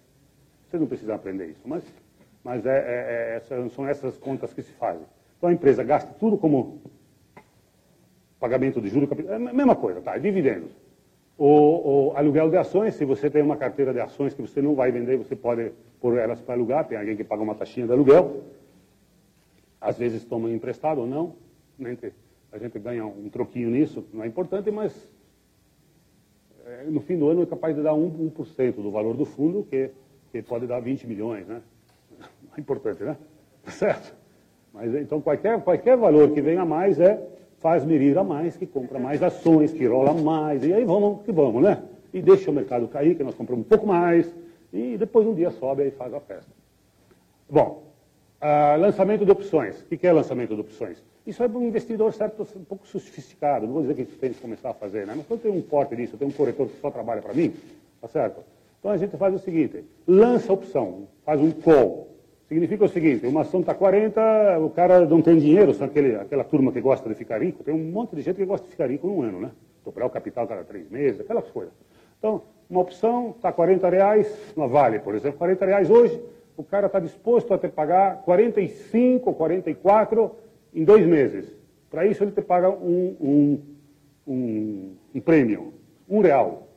[0.67, 1.85] Vocês não precisam aprender isso, mas,
[2.45, 5.07] mas é, é, é, são essas contas que se fazem.
[5.39, 6.83] Então a empresa gasta tudo como
[8.39, 10.19] pagamento de juros, capital, é a mesma coisa, tá?
[10.19, 10.71] Dividendos.
[11.39, 14.75] O, o, aluguel de ações, se você tem uma carteira de ações que você não
[14.75, 17.93] vai vender, você pode pôr elas para alugar, tem alguém que paga uma taxinha de
[17.93, 18.43] aluguel.
[19.81, 21.35] Às vezes toma emprestado ou não.
[22.53, 24.95] A gente ganha um troquinho nisso, não é importante, mas
[26.67, 29.67] é, no fim do ano é capaz de dar 1%, 1 do valor do fundo,
[29.69, 29.91] que,
[30.31, 31.63] que pode dar 20 milhões, né?
[32.59, 33.17] Importante, né?
[33.67, 34.15] Certo?
[34.73, 37.21] Mas então qualquer, qualquer valor que venha mais é
[37.61, 41.33] faz merir a mais, que compra mais ações, que rola mais, e aí vamos que
[41.33, 41.83] vamos, né?
[42.13, 44.31] E deixa o mercado cair, que nós compramos um pouco mais,
[44.73, 46.51] e depois um dia sobe e faz a festa.
[47.49, 47.85] Bom,
[48.43, 49.81] uh, lançamento de opções.
[49.81, 51.03] O que é lançamento de opções?
[51.27, 54.33] Isso é para um investidor certo, um pouco sofisticado, não vou dizer que a tem
[54.33, 55.15] que começar a fazer, né?
[55.17, 57.55] Mas quando tem um porte disso, tem um corretor que só trabalha para mim,
[58.01, 58.43] tá certo?
[58.79, 62.14] Então a gente faz o seguinte, lança a opção, faz um call,
[62.55, 66.45] Significa o seguinte, uma ação está 40, o cara não tem dinheiro, são aquele, aquela
[66.45, 68.89] turma que gosta de ficar rico, tem um monte de gente que gosta de ficar
[68.89, 69.51] rico num ano, né?
[69.85, 71.75] Dobrar o capital cada três meses, aquelas coisas.
[72.17, 76.23] Então, uma opção está 40 reais, uma Vale, por exemplo, 40 reais hoje,
[76.57, 80.31] o cara está disposto a te pagar 45 ou 44
[80.73, 81.53] em dois meses.
[81.91, 83.63] Para isso ele te paga um, um,
[84.29, 85.75] um, um prêmio,
[86.09, 86.69] um real.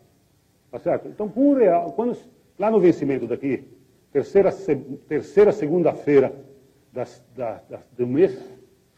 [0.72, 1.08] Tá certo?
[1.08, 2.18] Então, com um real, quando,
[2.58, 3.77] lá no vencimento daqui,
[4.12, 4.52] terceira,
[5.08, 6.34] terceira segunda-feira
[7.96, 8.38] do mês,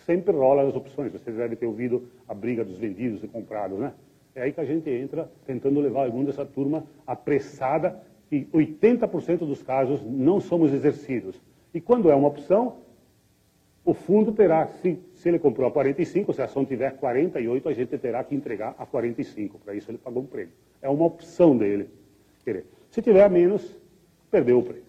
[0.06, 1.12] sempre rola as opções.
[1.12, 3.94] Vocês devem ter ouvido a briga dos vendidos e comprados, né?
[4.36, 9.64] É aí que a gente entra tentando levar algum dessa turma apressada, e 80% dos
[9.64, 11.42] casos não somos exercidos.
[11.74, 12.78] E quando é uma opção,
[13.84, 17.74] o fundo terá, se, se ele comprou a 45, se a ação tiver 48, a
[17.74, 19.58] gente terá que entregar a 45.
[19.60, 20.54] Para isso ele pagou um prêmio.
[20.82, 21.90] É uma opção dele.
[22.44, 22.66] Querer.
[22.92, 23.76] Se tiver menos,
[24.30, 24.89] perdeu o prêmio.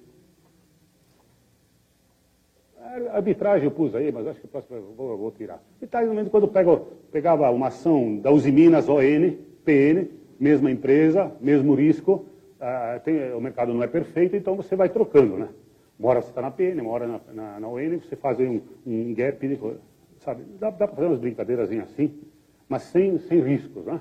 [3.13, 5.63] Arbitragem eu pus aí, mas acho que próximo vou, vou tirar.
[5.75, 11.75] Arbitragem, no momento quando pego, pegava uma ação da Usiminas ON, PN, mesma empresa, mesmo
[11.75, 12.27] risco,
[12.61, 15.49] ah, tem, o mercado não é perfeito, então você vai trocando, né?
[15.99, 18.61] Uma hora você está na PN, uma hora na, na, na ON, você faz um,
[18.87, 19.59] um gap,
[20.19, 20.43] sabe?
[20.59, 22.19] Dá, dá para fazer umas brincadeiras assim,
[22.69, 24.01] mas sem, sem riscos, né?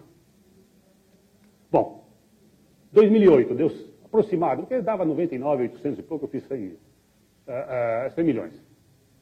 [1.72, 2.08] Bom,
[2.92, 3.72] 2008, deu
[4.04, 6.72] aproximado, porque dava 99, 800 e pouco, eu fiz 100, uh,
[8.08, 8.69] uh, 100 milhões.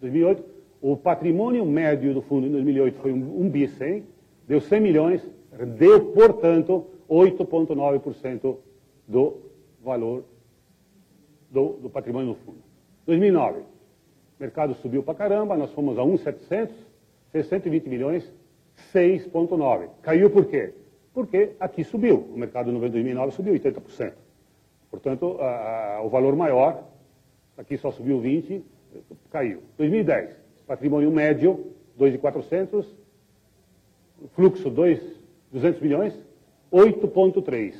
[0.02, 0.44] 2008,
[0.82, 4.04] o patrimônio médio do fundo em 2008 foi um, um bi 100,
[4.48, 5.32] deu 100 milhões,
[5.78, 8.58] deu, portanto, 8,9%
[9.08, 9.38] do
[9.84, 10.26] valor
[11.50, 12.60] do, do, patrimônio do fundo.
[13.06, 13.64] 2009, o
[14.40, 16.76] mercado subiu para caramba, nós fomos a 1,700,
[17.32, 18.32] 620 milhões,
[18.94, 19.90] 6,9.
[20.02, 20.74] Caiu por quê?
[21.14, 24.14] Porque aqui subiu, o mercado no 2009 subiu 80%.
[24.92, 26.84] Portanto, a, a, o valor maior,
[27.58, 28.62] aqui só subiu 20%,
[29.30, 29.62] caiu.
[29.78, 32.96] 2010, patrimônio médio, 2,400,
[34.36, 35.00] fluxo 2,
[35.52, 36.20] 200 milhões,
[36.72, 37.76] 8,3.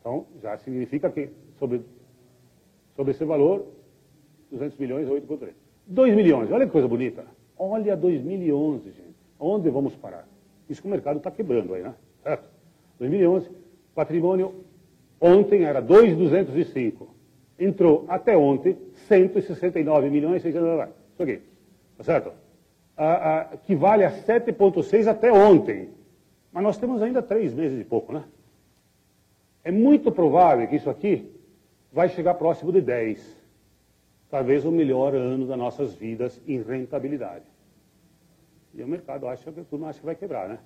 [0.00, 1.82] Então, já significa que sobre,
[2.94, 3.66] sobre esse valor,
[4.50, 5.52] 200 milhões, 8,3.
[5.86, 7.24] 2 milhões, olha que coisa bonita.
[7.58, 9.16] Olha 2011, gente.
[9.38, 10.28] Onde vamos parar?
[10.68, 11.94] Isso que o mercado está quebrando aí, né?
[12.22, 12.48] Certo?
[12.98, 13.50] 2011,
[13.94, 14.64] patrimônio
[15.20, 17.15] ontem era 2,205
[17.58, 18.76] entrou até ontem
[19.08, 21.42] 169 milhões e 600 mil Isso aqui,
[21.96, 22.32] tá certo?
[22.96, 25.90] Ah, ah, que vale a 7,6 até ontem.
[26.52, 28.24] Mas nós temos ainda três meses e pouco, né?
[29.62, 31.30] É muito provável que isso aqui
[31.92, 33.44] vai chegar próximo de 10.
[34.30, 37.44] Talvez o melhor ano das nossas vidas em rentabilidade.
[38.74, 40.58] E o mercado acha que tudo acha que vai quebrar, né?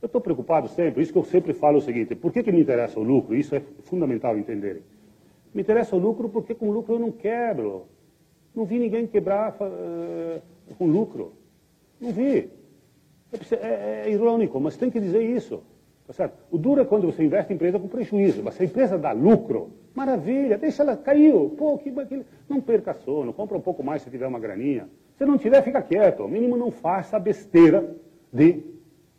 [0.00, 2.50] Eu estou preocupado sempre, isso que eu sempre falo é o seguinte, por que, que
[2.50, 3.36] me interessa o lucro?
[3.36, 4.82] Isso é fundamental entenderem.
[5.54, 7.86] Me interessa o lucro porque com lucro eu não quebro.
[8.54, 10.42] Não vi ninguém quebrar uh,
[10.76, 11.32] com lucro.
[12.00, 12.50] Não vi.
[13.52, 15.62] É, é, é, irônico, mas tem que dizer isso.
[16.06, 16.36] Tá certo?
[16.50, 19.12] O duro é quando você investe em empresa com prejuízo, mas se a empresa dá
[19.12, 24.02] lucro, maravilha, deixa ela, caiu, pô, que, que, não perca sono, compra um pouco mais
[24.02, 24.88] se tiver uma graninha.
[25.16, 27.96] Se não tiver, fica quieto, ao mínimo não faça a besteira
[28.32, 28.64] de,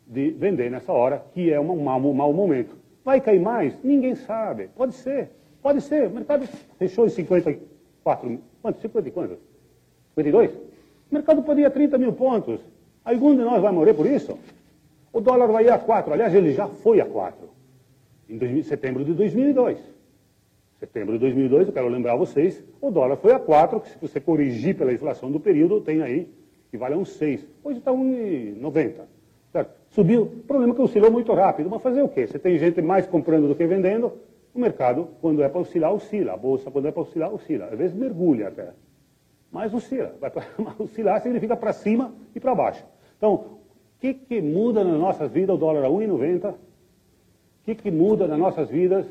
[0.06, 2.76] de vender nessa hora, que é um mau, um mau momento.
[3.02, 3.76] Vai cair mais?
[3.82, 5.30] Ninguém sabe, pode ser,
[5.64, 6.46] pode ser, o mercado
[6.78, 9.38] fechou em 54, quanto, 50 e quanto?
[10.10, 10.50] 52?
[10.50, 10.60] O
[11.10, 12.60] mercado podia 30 mil pontos,
[13.02, 14.38] algum de nós vai morrer por isso?
[15.10, 16.12] O dólar vai ir a 4.
[16.12, 17.48] Aliás, ele já foi a 4.
[18.28, 19.78] Em setembro de 2002.
[20.78, 24.20] Setembro de 2002, eu quero lembrar vocês, o dólar foi a 4, que se você
[24.20, 26.28] corrigir pela inflação do período, tem aí
[26.70, 27.46] que vale a uns 6.
[27.62, 28.92] Hoje está 1,90.
[29.50, 29.70] Certo?
[29.88, 30.22] Subiu.
[30.24, 31.70] O problema é que oscilou muito rápido.
[31.70, 32.26] Mas fazer o quê?
[32.26, 34.12] Você tem gente mais comprando do que vendendo.
[34.54, 36.34] O mercado, quando é para oscilar, oscila.
[36.34, 37.66] A bolsa, quando é para oscilar, oscila.
[37.66, 38.72] Às vezes mergulha até.
[39.50, 40.14] Mas oscila.
[40.20, 40.30] Vai
[40.78, 42.84] oscilar significa para cima e para baixo.
[43.16, 43.54] Então,
[44.04, 46.50] que, que muda na nossas vidas o dólar a 1,90?
[46.52, 46.56] O
[47.64, 49.06] que, que muda nas nossas vidas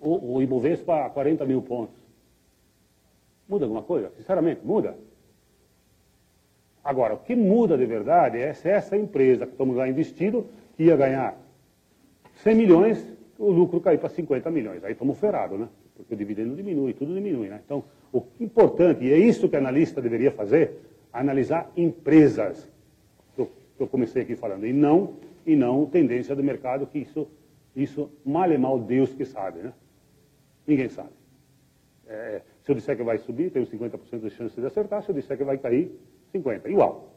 [0.00, 1.94] o, o Ibovespa a 40 mil pontos?
[3.48, 4.10] Muda alguma coisa?
[4.16, 4.96] Sinceramente, muda?
[6.82, 10.84] Agora, o que muda de verdade é se essa empresa que estamos lá investido, que
[10.84, 11.38] ia ganhar
[12.42, 14.84] 100 milhões, o lucro cair para 50 milhões.
[14.84, 15.68] Aí estamos ferrados, né?
[15.96, 17.60] Porque o dividendo diminui, tudo diminui, né?
[17.64, 20.78] Então, o importante, e é isso que o analista deveria fazer,
[21.12, 22.70] analisar empresas
[23.34, 27.28] que eu comecei aqui falando, e não, e não tendência do mercado, que isso,
[27.74, 29.72] isso mal é mal Deus que sabe, né?
[30.66, 31.10] Ninguém sabe.
[32.06, 35.14] É, se eu disser que vai subir, tenho 50% de chance de acertar, se eu
[35.14, 35.90] disser que vai cair,
[36.32, 36.66] 50%.
[36.66, 37.12] Igual.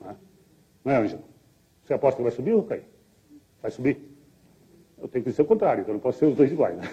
[0.00, 0.16] Né?
[0.84, 1.24] Não é, Ângelo?
[1.82, 2.84] Você aposta que vai subir ou cair?
[3.62, 4.15] Vai subir?
[4.98, 6.76] Eu tenho que dizer o contrário, então não posso ser os dois iguais.
[6.76, 6.84] Né?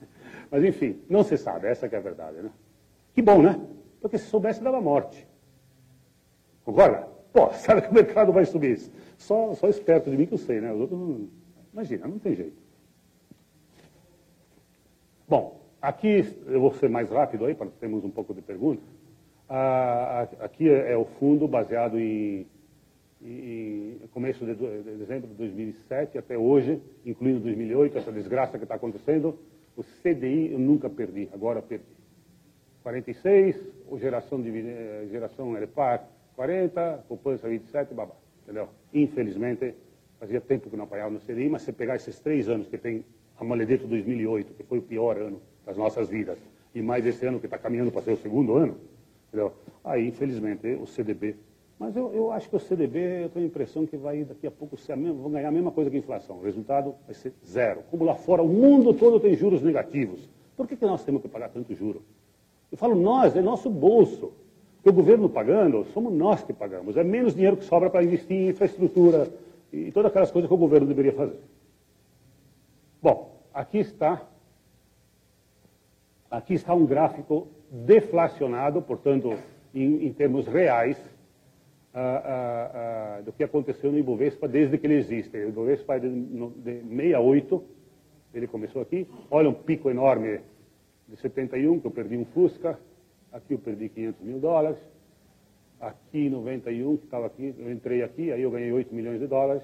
[0.50, 2.50] Mas enfim, não se sabe, essa é a verdade, né?
[3.14, 3.60] Que bom, né?
[4.00, 5.26] Porque se soubesse, dava morte.
[6.64, 7.08] Concorda?
[7.32, 8.92] Pô, sabe que o mercado vai subir isso?
[9.16, 10.72] Só, só esperto de mim que eu sei, né?
[10.72, 11.28] Os outros não...
[11.72, 12.56] Imagina, não tem jeito.
[15.28, 18.84] Bom, aqui eu vou ser mais rápido aí, para termos um pouco de perguntas.
[19.48, 22.46] Ah, aqui é, é o fundo baseado em,
[23.24, 28.74] em começo de, de dezembro de 2007 até hoje, incluindo 2008, essa desgraça que está
[28.74, 29.38] acontecendo.
[29.76, 31.84] O CDI eu nunca perdi, agora perdi.
[32.82, 33.56] 46,
[33.88, 36.06] o geração, de, eh, geração LPAR
[36.36, 38.14] 40, poupança 27, babá.
[38.42, 38.68] Entendeu?
[38.92, 39.74] Infelizmente,
[40.20, 43.04] fazia tempo que não apanhava no CDI, mas se pegar esses três anos que tem
[43.38, 46.38] a Maledeto 2008, que foi o pior ano das nossas vidas,
[46.74, 48.76] e mais esse ano que está caminhando para ser o segundo ano,
[49.28, 49.52] entendeu?
[49.82, 51.36] aí, infelizmente, o CDB.
[51.78, 54.50] Mas eu, eu acho que o CDB, eu tenho a impressão que vai daqui a
[54.50, 56.36] pouco ser a mesma, vão ganhar a mesma coisa que a inflação.
[56.38, 57.82] O resultado vai ser zero.
[57.90, 60.28] Como lá fora o mundo todo tem juros negativos.
[60.56, 62.02] Por que, que nós temos que pagar tanto juro?
[62.70, 64.32] Eu falo nós, é nosso bolso.
[64.76, 66.96] Porque o governo pagando, somos nós que pagamos.
[66.96, 69.28] É menos dinheiro que sobra para investir em infraestrutura
[69.72, 71.40] e todas aquelas coisas que o governo deveria fazer.
[73.02, 74.22] Bom, aqui está,
[76.30, 79.34] aqui está um gráfico deflacionado, portanto,
[79.74, 80.96] em, em termos reais,
[83.24, 85.36] do que aconteceu no Ibovespa desde que ele existe.
[85.36, 87.64] O Ibovespa é de, de 68,
[88.34, 89.06] ele começou aqui.
[89.30, 90.40] Olha um pico enorme
[91.08, 92.78] de 71, que eu perdi um Fusca,
[93.30, 94.78] aqui eu perdi 500 mil dólares,
[95.80, 99.26] aqui em 91, que estava aqui, eu entrei aqui, aí eu ganhei 8 milhões de
[99.26, 99.62] dólares,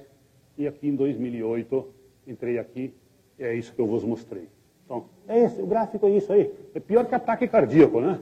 [0.56, 1.88] e aqui em 2008,
[2.26, 2.94] entrei aqui,
[3.38, 4.48] é isso que eu vos mostrei.
[4.84, 6.52] Então, é esse, o gráfico é isso aí.
[6.74, 8.20] É pior que ataque cardíaco, né?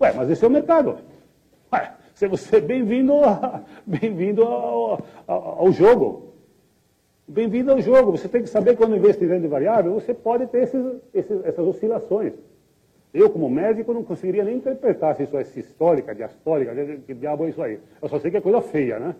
[0.00, 0.98] Ué, mas esse é o mercado.
[1.72, 3.14] Ué, se você bem-vindo
[3.86, 6.34] bem-vindo ao, ao, ao, jogo.
[7.26, 8.12] Bem-vindo ao jogo.
[8.12, 11.66] Você tem que saber quando investir em renda variável, você pode ter esses, esses, essas
[11.66, 12.32] oscilações.
[13.12, 16.74] Eu, como médico, não conseguiria nem interpretar se isso é sistólica, diastólica,
[17.06, 17.78] que diabo é isso aí.
[18.00, 19.14] Eu só sei que é coisa feia, né?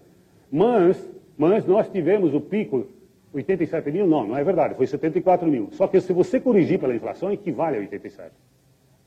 [0.50, 2.86] Mas, mas nós tivemos o pico,
[3.32, 5.68] 87 mil, não, não é verdade, foi 74 mil.
[5.72, 8.30] Só que se você corrigir pela inflação, equivale a 87.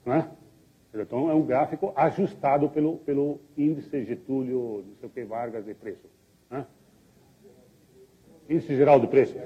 [0.06, 0.28] Não é?
[0.94, 5.74] Então é um gráfico ajustado pelo, pelo índice Getúlio, não sei o que, Vargas de
[5.74, 6.10] preço.
[6.50, 6.66] Né?
[8.50, 9.38] Índice geral de preço.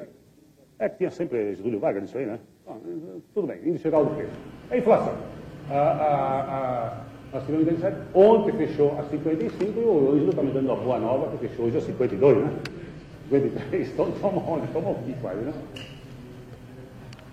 [0.80, 2.40] É que tinha sempre Getúlio Vargas nisso aí, né?
[3.34, 4.32] Tudo bem, índice geral do preço.
[4.72, 5.16] É inflação.
[5.70, 10.76] A, a, a, tivemos 27, ontem fechou a 55 e Ângelo está me dando uma
[10.76, 12.60] boa nova, que fechou hoje a 52, né?
[13.30, 14.68] 53, então toma onde?
[14.68, 15.54] Toma quase, né?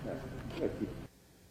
[0.07, 0.87] É, aqui.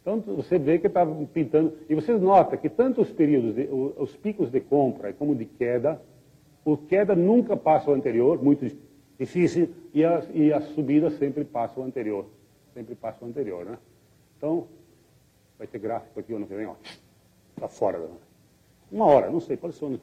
[0.02, 1.78] Então você vê que está pintando.
[1.88, 6.02] E você nota que tanto os períodos, de, os picos de compra como de queda,
[6.64, 8.66] o queda nunca passa o anterior, muito
[9.18, 12.26] difícil, e a, e a subida sempre passa o anterior
[12.74, 13.78] sempre passa o anterior, né?
[14.36, 14.66] Então,
[15.58, 16.74] vai ter gráfico aqui ano que vem, ó,
[17.54, 18.00] está fora.
[18.00, 18.08] Da...
[18.90, 20.00] Uma hora, não sei, pode ser ano,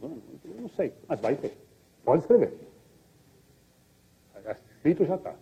[0.59, 1.57] não sei, mas vai ter.
[2.03, 2.53] Pode escrever.
[4.81, 5.35] Feito já está.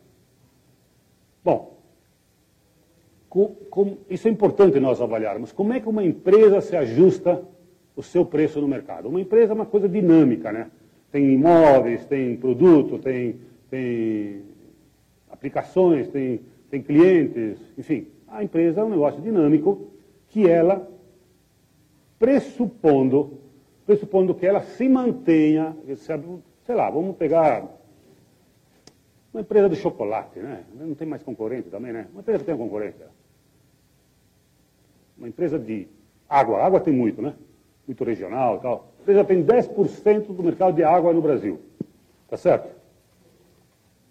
[1.44, 1.77] Bom,
[3.30, 5.52] com, com, isso é importante nós avaliarmos.
[5.52, 7.44] Como é que uma empresa se ajusta
[7.96, 9.10] o seu preço no mercado?
[9.10, 10.70] Uma empresa é uma coisa dinâmica, né?
[11.12, 14.44] Tem imóveis, tem produto, tem, tem
[15.30, 18.08] aplicações, tem, tem clientes, enfim.
[18.28, 19.88] A empresa é um negócio dinâmico
[20.30, 20.90] que ela,
[22.20, 23.40] pressupondo,
[23.86, 25.76] pressupondo que ela se mantenha,
[26.66, 27.66] sei lá, vamos pegar
[29.34, 30.64] uma empresa de chocolate, né?
[30.74, 32.08] Não tem mais concorrente também, né?
[32.12, 33.08] Uma empresa que tem concorrência.
[35.18, 35.88] Uma empresa de
[36.30, 37.34] água, água tem muito, né?
[37.88, 38.94] Muito regional e tal.
[39.00, 41.60] A empresa tem 10% do mercado de água no Brasil.
[42.30, 42.76] Tá certo?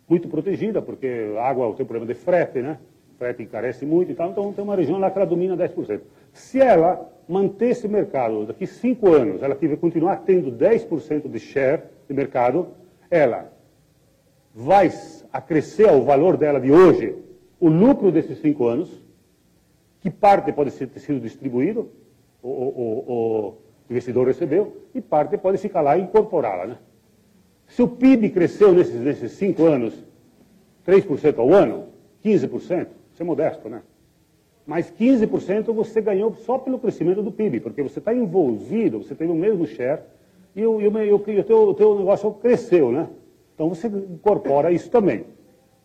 [0.09, 2.79] Muito protegida, porque a água tem problema de frete, né?
[3.19, 6.01] frete encarece muito e tal, então tem uma região lá que ela domina 10%.
[6.33, 11.83] Se ela manter esse mercado daqui cinco anos, ela tiver, continuar tendo 10% de share
[12.09, 12.69] de mercado,
[13.11, 13.53] ela
[14.55, 14.91] vai
[15.33, 17.17] acrescer ao valor dela de hoje
[17.59, 19.03] o lucro desses cinco anos,
[20.07, 21.91] que parte pode ter sido distribuído,
[22.41, 23.55] o, o, o
[23.91, 26.65] investidor recebeu, e parte pode ficar lá e incorporá-la.
[26.65, 26.79] Né?
[27.67, 30.01] Se o PIB cresceu nesses, nesses cinco anos
[30.87, 31.89] 3% ao ano,
[32.25, 33.83] 15%, ser modesto, né?
[34.65, 39.29] Mas 15% você ganhou só pelo crescimento do PIB, porque você está envolvido, você tem
[39.29, 40.03] o mesmo share
[40.55, 43.09] e o, e o, e o, teu, o teu negócio cresceu, né?
[43.57, 45.25] Então você incorpora isso também.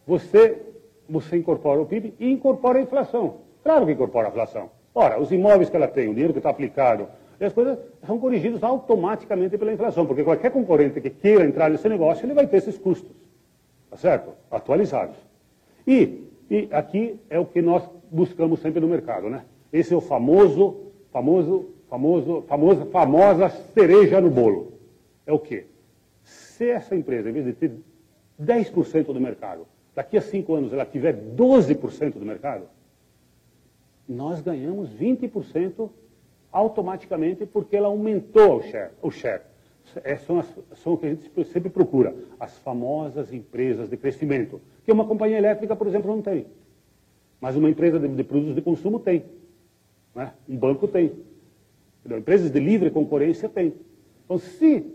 [0.05, 0.61] Você,
[1.09, 3.49] você incorpora o PIB e incorpora a inflação.
[3.63, 4.69] Claro que incorpora a inflação.
[4.93, 7.07] Ora, os imóveis que ela tem, o dinheiro que está aplicado,
[7.39, 12.25] as coisas são corrigidos automaticamente pela inflação, porque qualquer concorrente que queira entrar nesse negócio,
[12.25, 13.11] ele vai ter esses custos,
[13.89, 14.31] tá certo?
[14.51, 15.17] Atualizados.
[15.87, 19.45] E e aqui é o que nós buscamos sempre no mercado, né?
[19.71, 24.73] Esse é o famoso, famoso, famoso, famosa, famosa cereja no bolo.
[25.25, 25.67] É o quê?
[26.25, 27.71] Se essa empresa, em vez de ter
[28.37, 32.65] 10% do mercado, daqui a cinco anos ela tiver 12% do mercado,
[34.11, 35.89] nós ganhamos 20%
[36.51, 38.91] automaticamente porque ela aumentou o share.
[39.01, 39.41] O share.
[40.03, 44.61] É, são, as, são o que a gente sempre procura, as famosas empresas de crescimento,
[44.85, 46.45] que uma companhia elétrica, por exemplo, não tem.
[47.39, 49.25] Mas uma empresa de, de produtos de consumo tem.
[50.13, 50.31] Né?
[50.47, 51.11] Um banco tem.
[52.05, 53.73] Empresas de livre concorrência tem.
[54.23, 54.85] Então, se,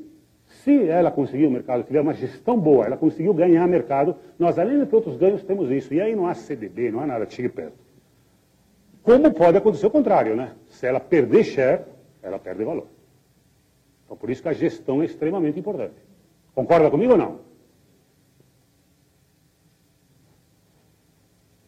[0.46, 4.82] se ela conseguir o mercado, tiver uma gestão boa, ela conseguiu ganhar mercado, nós, além
[4.82, 5.92] de outros ganhos, temos isso.
[5.92, 7.85] E aí não há CDB, não há nada que chegue perto.
[9.06, 10.56] Como pode acontecer o contrário, né?
[10.68, 11.84] Se ela perder share,
[12.20, 12.88] ela perde valor.
[14.04, 15.94] Então, por isso que a gestão é extremamente importante.
[16.52, 17.40] Concorda comigo ou não?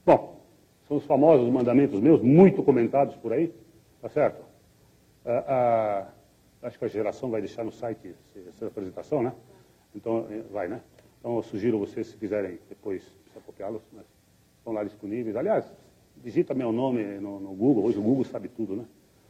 [0.04, 0.40] Bom,
[0.88, 3.54] são os famosos mandamentos meus, muito comentados por aí,
[4.02, 4.42] tá certo?
[5.24, 8.16] Ah, ah, acho que a geração vai deixar no site
[8.48, 9.32] essa apresentação, né?
[9.94, 10.80] Então, eh, vai, né?
[11.20, 14.04] Então, eu sugiro vocês, se quiserem depois, precisa copiá-los, mas
[14.58, 15.36] estão lá disponíveis.
[15.36, 15.72] Aliás,
[16.22, 18.84] digita meu nome no, no Google, hoje o Google sabe tudo, né?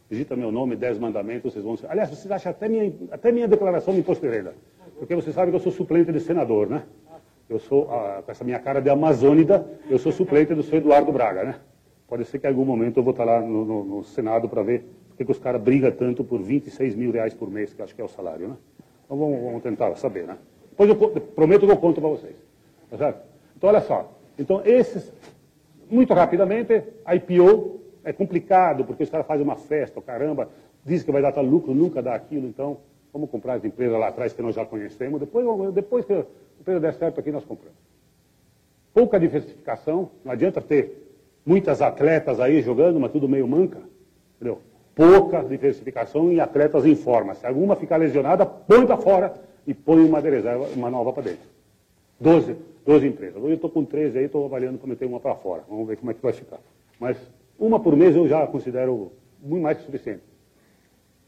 [0.08, 1.76] digita meu nome, dez mandamentos, vocês vão...
[1.88, 4.54] Aliás, vocês acham até minha, até minha declaração de imposto de renda,
[4.98, 6.84] porque vocês sabem que eu sou suplente de senador, né?
[7.48, 11.12] Eu sou, ah, com essa minha cara de amazônida, eu sou suplente do senhor Eduardo
[11.12, 11.60] Braga, né?
[12.06, 14.62] Pode ser que em algum momento eu vou estar lá no, no, no Senado para
[14.62, 17.94] ver por que os caras brigam tanto por 26 mil reais por mês, que acho
[17.94, 18.56] que é o salário, né?
[19.04, 20.36] Então vamos, vamos tentar saber, né?
[20.70, 22.36] Depois eu prometo que eu conto para vocês.
[22.90, 23.22] Tá certo?
[23.56, 24.10] Então olha só.
[24.38, 25.12] Então esses,
[25.90, 30.48] muito rapidamente, IPO, é complicado, porque os caras fazem uma festa, caramba,
[30.84, 32.78] diz que vai dar tal lucro, nunca dá aquilo, então
[33.12, 36.24] vamos comprar as empresas lá atrás que nós já conhecemos, depois, depois que a
[36.60, 37.78] empresa der certo aqui, nós compramos.
[38.94, 41.08] Pouca diversificação, não adianta ter
[41.44, 43.80] muitas atletas aí jogando, mas tudo meio manca,
[44.36, 44.60] entendeu?
[44.94, 47.34] Pouca diversificação em atletas em forma.
[47.34, 49.34] Se alguma ficar lesionada, põe para fora
[49.66, 50.20] e põe uma
[50.74, 51.57] uma nova para dentro.
[52.20, 53.36] Doze, doze empresas.
[53.36, 55.62] Hoje eu estou com 13 aí, estou avaliando meter uma para fora.
[55.68, 56.58] Vamos ver como é que vai ficar.
[56.98, 57.16] Mas
[57.58, 60.22] uma por mês eu já considero muito mais que suficiente.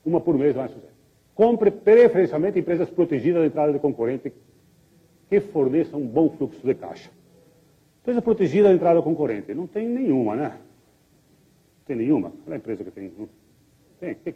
[0.04, 0.98] Uma por mês é mais suficiente.
[1.34, 4.32] Compre preferencialmente empresas protegidas da entrada de concorrente
[5.28, 7.10] que forneçam um bom fluxo de caixa.
[8.02, 9.54] Empresa protegida da entrada concorrente.
[9.54, 10.48] Não tem nenhuma, né?
[10.48, 12.30] Não tem nenhuma.
[12.30, 13.12] Qual é a empresa que tem?
[14.00, 14.14] Tem.
[14.16, 14.34] tem.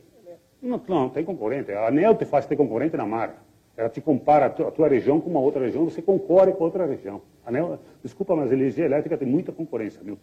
[0.63, 1.73] Não, não, tem concorrente.
[1.73, 3.37] A ANEL te faz ter concorrente na Mara.
[3.77, 6.65] Ela te compara a tua, a tua, região com uma outra região, você concorre com
[6.65, 7.23] outra região.
[7.45, 10.17] ANEL, desculpa, mas a energia elétrica tem muita concorrência, viu?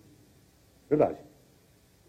[0.90, 1.18] Verdade.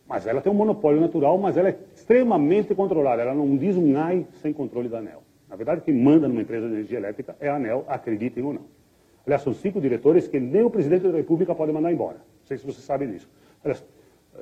[0.06, 3.22] Mas ela tem um monopólio natural, mas ela é extremamente controlada.
[3.22, 5.22] Ela não diz um ai sem controle da ANEL.
[5.48, 8.62] Na verdade, quem manda numa empresa de energia elétrica é a ANEL, acreditem ou não.
[9.26, 12.16] Aliás, são cinco diretores que nem o presidente da República pode mandar embora.
[12.16, 13.28] Não sei se vocês sabem disso.
[13.62, 13.84] Aliás,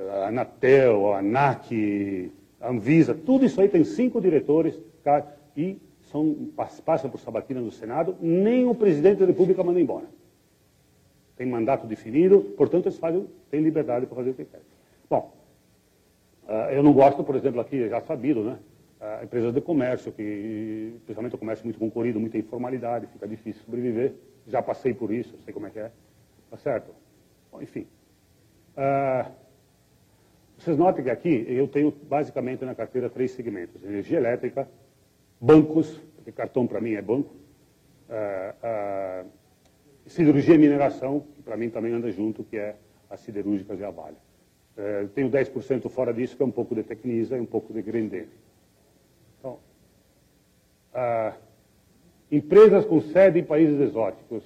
[0.09, 4.79] a Anatel, a ANAC, a Anvisa, tudo isso aí tem cinco diretores
[5.55, 5.77] e
[6.11, 6.49] são,
[6.85, 10.07] passam por sabatina no Senado, nem o presidente da República manda embora.
[11.35, 14.65] tem mandato definido, portanto eles fazem, têm liberdade para fazer o que querem.
[15.09, 15.33] Bom,
[16.43, 18.59] uh, eu não gosto, por exemplo, aqui, já sabido, né?
[18.99, 24.13] Uh, empresas de comércio, que, especialmente o comércio muito concorrido, muita informalidade, fica difícil sobreviver.
[24.45, 25.91] Já passei por isso, sei como é que é.
[26.51, 26.93] Tá certo?
[27.51, 27.87] Bom, enfim.
[28.77, 29.31] Uh,
[30.59, 34.69] vocês notem que aqui eu tenho basicamente na carteira três segmentos: energia elétrica,
[35.41, 37.33] bancos, porque cartão para mim é banco,
[38.07, 39.29] uh, uh,
[40.05, 42.75] siderurgia e mineração, que para mim também anda junto, que é
[43.09, 43.89] as siderúrgicas e a.
[43.89, 47.81] Uh, tenho 10% fora disso, que é um pouco de Tecnisa e um pouco de
[47.81, 48.29] Grendene.
[49.39, 49.57] Então,
[52.31, 54.43] empresas com sede em países exóticos.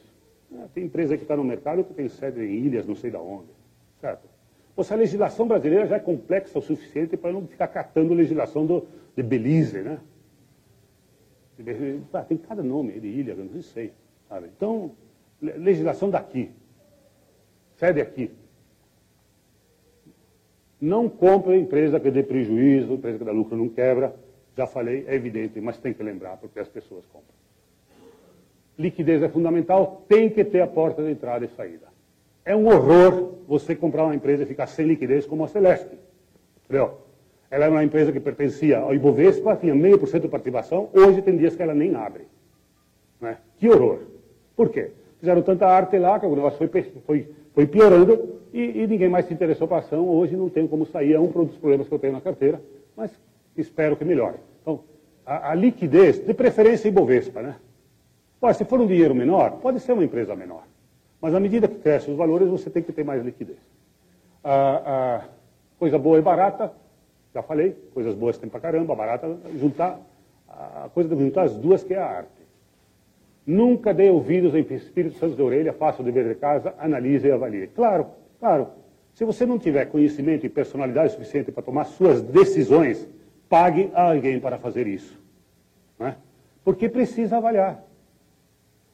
[0.73, 3.49] tem empresa que está no mercado que tem sede em ilhas, não sei de onde.
[3.99, 4.35] Certo?
[4.83, 8.85] se a legislação brasileira já é complexa o suficiente para não ficar catando legislação do,
[9.15, 9.99] de Belize, né?
[12.13, 13.93] Ah, tem cada nome de ilha, não sei.
[14.27, 14.49] Sabe?
[14.55, 14.91] Então,
[15.41, 16.51] legislação daqui.
[17.75, 18.31] Sede aqui.
[20.79, 24.15] Não compre empresa que dê prejuízo, empresa que dá lucro não quebra.
[24.55, 27.35] Já falei, é evidente, mas tem que lembrar, porque as pessoas compram.
[28.77, 31.87] Liquidez é fundamental, tem que ter a porta de entrada e saída.
[32.43, 35.97] É um horror você comprar uma empresa e ficar sem liquidez como a Celeste.
[36.65, 37.04] Entendeu?
[37.55, 41.21] Ela era uma empresa que pertencia ao Ibovespa, tinha meio por cento de participação, hoje
[41.21, 42.27] tem dias que ela nem abre.
[43.21, 43.37] Né?
[43.57, 43.99] Que horror.
[44.57, 44.91] Por quê?
[45.21, 49.25] Fizeram tanta arte lá que o negócio foi, foi, foi piorando e, e, ninguém mais
[49.25, 50.05] se interessou para a ação.
[50.05, 52.61] Hoje não tem como sair, é um dos problemas que eu tenho na carteira,
[52.93, 53.17] mas
[53.55, 54.35] espero que melhore.
[54.61, 54.81] Então,
[55.25, 57.55] a, a liquidez, de preferência Ibovespa, né?
[58.37, 60.63] Pô, se for um dinheiro menor, pode ser uma empresa menor.
[61.21, 63.59] Mas à medida que crescem os valores, você tem que ter mais liquidez.
[64.43, 65.21] A, a
[65.79, 66.73] coisa boa e barata,
[67.35, 69.99] já falei, coisas boas tem pra caramba, barata, juntar,
[70.47, 72.29] a coisa de juntar as duas que é a arte.
[73.45, 77.31] Nunca dê ouvidos em espíritos santos de orelha, faça o dever de casa, analise e
[77.31, 77.67] avalie.
[77.67, 78.07] Claro,
[78.39, 78.69] claro.
[79.13, 83.05] Se você não tiver conhecimento e personalidade suficiente para tomar suas decisões,
[83.49, 85.21] pague a alguém para fazer isso.
[85.99, 86.15] Né?
[86.63, 87.83] Porque precisa avaliar.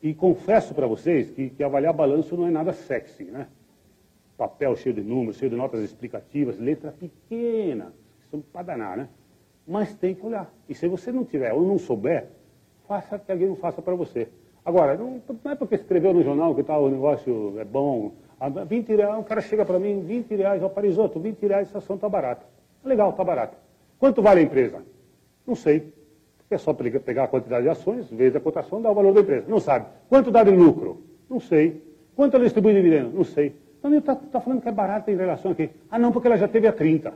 [0.01, 3.45] E confesso para vocês que, que, avaliar balanço não é nada sexy, né?
[4.35, 7.93] Papel cheio de números, cheio de notas explicativas, letra pequena,
[8.31, 9.09] são para danar, né?
[9.67, 10.51] Mas tem que olhar.
[10.67, 12.29] E se você não tiver ou não souber,
[12.87, 14.29] faça que alguém faça para você.
[14.65, 18.13] Agora, não, não, é porque escreveu no jornal que tal, o negócio é bom.
[18.67, 21.95] 20 reais, um cara chega para mim, 20 reais, ó, Parisoto, 20 reais, essa ação
[21.95, 22.45] está barata.
[22.83, 23.57] Legal, está barata.
[23.99, 24.83] Quanto vale a empresa?
[25.45, 25.93] Não sei.
[26.49, 29.45] É só pegar a quantidade de ações, vezes a cotação, dá o valor da empresa.
[29.47, 29.85] Não sabe.
[30.09, 31.01] Quanto dá de lucro?
[31.29, 31.81] Não sei.
[32.13, 33.11] Quanto ela distribui dividendo?
[33.15, 33.55] Não sei.
[33.79, 35.69] Então ele está tá falando que é barata em relação aqui.
[35.89, 37.13] Ah, não, porque ela já teve a 30.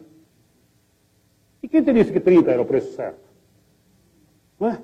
[1.66, 3.28] E quem te disse que 30 era o preço certo?
[4.60, 4.80] Não é?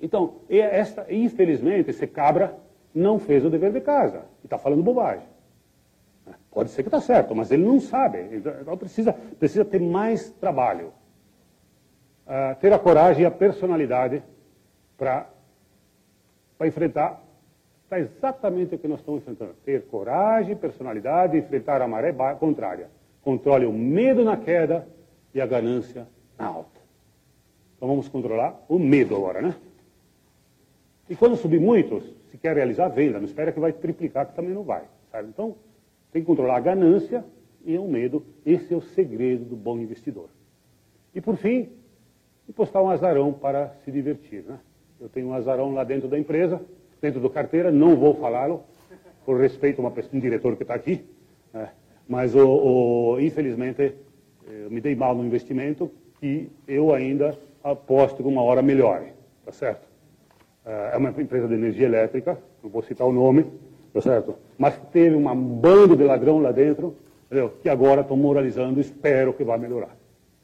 [0.00, 2.56] Então, esta, infelizmente, esse cabra
[2.94, 4.22] não fez o dever de casa.
[4.42, 5.28] E está falando bobagem.
[6.50, 8.20] Pode ser que está certo, mas ele não sabe.
[8.32, 10.94] Então precisa, precisa ter mais trabalho
[12.26, 14.22] uh, ter a coragem e a personalidade
[14.96, 15.28] para
[16.62, 17.22] enfrentar
[17.82, 19.52] está exatamente o que nós estamos enfrentando.
[19.62, 22.88] Ter coragem, personalidade, enfrentar a maré contrária.
[23.20, 24.88] Controle o medo na queda
[25.34, 26.06] e a ganância
[26.38, 26.80] na alta.
[27.76, 29.54] Então vamos controlar o medo agora, né?
[31.08, 33.18] E quando subir muito, se quer realizar, venda.
[33.18, 34.84] Não espera que vai triplicar, que também não vai.
[35.12, 35.28] Sabe?
[35.28, 35.56] Então,
[36.10, 37.24] tem que controlar a ganância
[37.64, 38.24] e o medo.
[38.46, 40.28] Esse é o segredo do bom investidor.
[41.14, 41.68] E por fim,
[42.54, 44.44] postar um azarão para se divertir.
[44.44, 44.58] Né?
[45.00, 46.60] Eu tenho um azarão lá dentro da empresa,
[47.00, 48.64] dentro do carteira, não vou falá-lo,
[49.24, 51.04] por respeito a uma pessoa, um diretor que está aqui,
[51.52, 51.70] né?
[52.08, 53.94] mas o, o, infelizmente
[54.46, 55.90] eu me dei mal no investimento
[56.20, 59.12] que eu ainda aposto que uma hora melhore,
[59.44, 59.86] tá certo?
[60.64, 63.44] É, é uma empresa de energia elétrica, não vou citar o nome,
[63.92, 64.34] tá certo?
[64.58, 67.52] Mas teve um bando de ladrão lá dentro, entendeu?
[67.62, 69.96] que agora estão moralizando, espero que vá melhorar,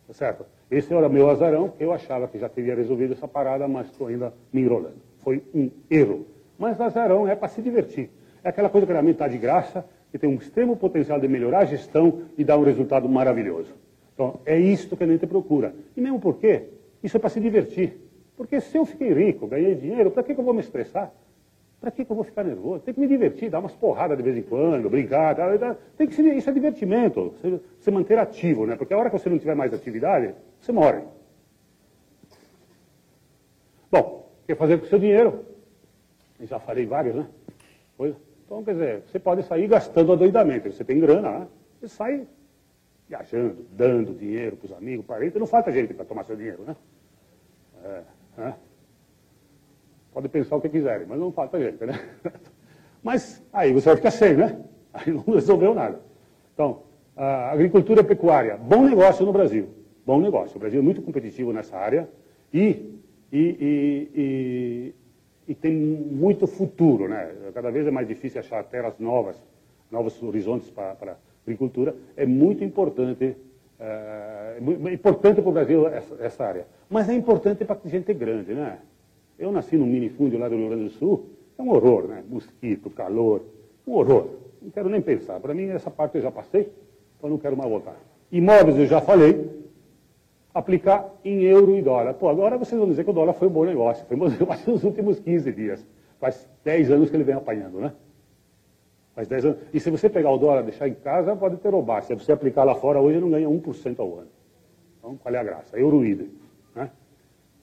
[0.07, 0.44] tá certo?
[0.70, 4.32] Esse era meu azarão, eu achava que já teria resolvido essa parada, mas estou ainda
[4.53, 5.03] me enrolando.
[5.18, 6.26] Foi um erro.
[6.57, 8.09] Mas azarão é para se divertir.
[8.44, 11.61] É aquela coisa que realmente está de graça, que tem um extremo potencial de melhorar
[11.61, 13.74] a gestão e dar um resultado maravilhoso.
[14.20, 15.74] Então, é isto que a gente procura.
[15.96, 16.64] E mesmo porque
[17.02, 17.98] isso é para se divertir.
[18.36, 21.10] Porque se eu fiquei rico, ganhei dinheiro, para que, que eu vou me estressar?
[21.80, 22.82] Para que, que eu vou ficar nervoso?
[22.82, 25.34] Tem que me divertir, dar umas porradas de vez em quando, brincar.
[25.34, 25.74] Tá, tá.
[25.96, 27.32] Tem que ser, isso é divertimento,
[27.80, 28.76] você, manter ativo, né?
[28.76, 31.00] Porque a hora que você não tiver mais atividade, você morre.
[33.90, 35.46] Bom, quer fazer com o seu dinheiro?
[36.38, 37.26] Eu já falei vários, né?
[38.44, 40.70] Então, quer dizer, você pode sair gastando adoidamente.
[40.70, 41.46] Você tem grana, né?
[41.80, 42.26] Você sai
[43.11, 45.38] viajando, dando dinheiro para os amigos, parentes.
[45.38, 46.76] Não falta gente para tomar seu dinheiro, né?
[47.82, 48.02] É,
[48.38, 48.54] né?
[50.12, 51.94] Pode pensar o que quiserem, mas não falta gente, né?
[53.02, 54.62] Mas aí você vai ficar sem, né?
[54.92, 56.02] Aí não resolveu nada.
[56.52, 56.82] Então,
[57.16, 59.70] a agricultura pecuária, bom negócio no Brasil.
[60.04, 60.56] Bom negócio.
[60.56, 62.11] O Brasil é muito competitivo nessa área
[62.52, 63.00] e,
[63.32, 64.94] e, e, e,
[65.48, 67.08] e tem muito futuro.
[67.08, 67.34] Né?
[67.54, 69.42] Cada vez é mais difícil achar terras novas,
[69.90, 71.95] novos horizontes para, agricultura.
[72.16, 73.36] É muito importante
[73.80, 76.66] é, é importante para o Brasil essa, essa, área.
[76.88, 78.78] Mas é importante para gente grande, né?
[79.38, 82.22] Eu nasci num minifúndio lá do Rio Grande do Sul, é um horror, né?
[82.28, 83.43] Mosquito, calor,
[83.86, 84.26] um horror.
[84.61, 85.41] Não quero nem pensar.
[85.41, 86.70] Para mim, essa parte eu já passei,
[87.16, 87.97] então não quero mais voltar.
[88.30, 89.59] Imóveis eu já falei.
[90.53, 92.12] Aplicar em euro e dólar.
[92.14, 94.05] Pô, agora vocês vão dizer que o dólar foi um bom negócio.
[94.07, 95.86] Foi um bom negócio nos últimos 15 dias.
[96.18, 97.93] Faz 10 anos que ele vem apanhando, né?
[99.14, 99.58] Faz 10 anos.
[99.72, 102.02] E se você pegar o dólar e deixar em casa, pode ter roubar.
[102.02, 104.28] Se você aplicar lá fora hoje, não ganha 1% ao ano.
[104.98, 105.78] Então, qual é a graça?
[105.78, 106.30] Euro idem.
[106.74, 106.90] Né?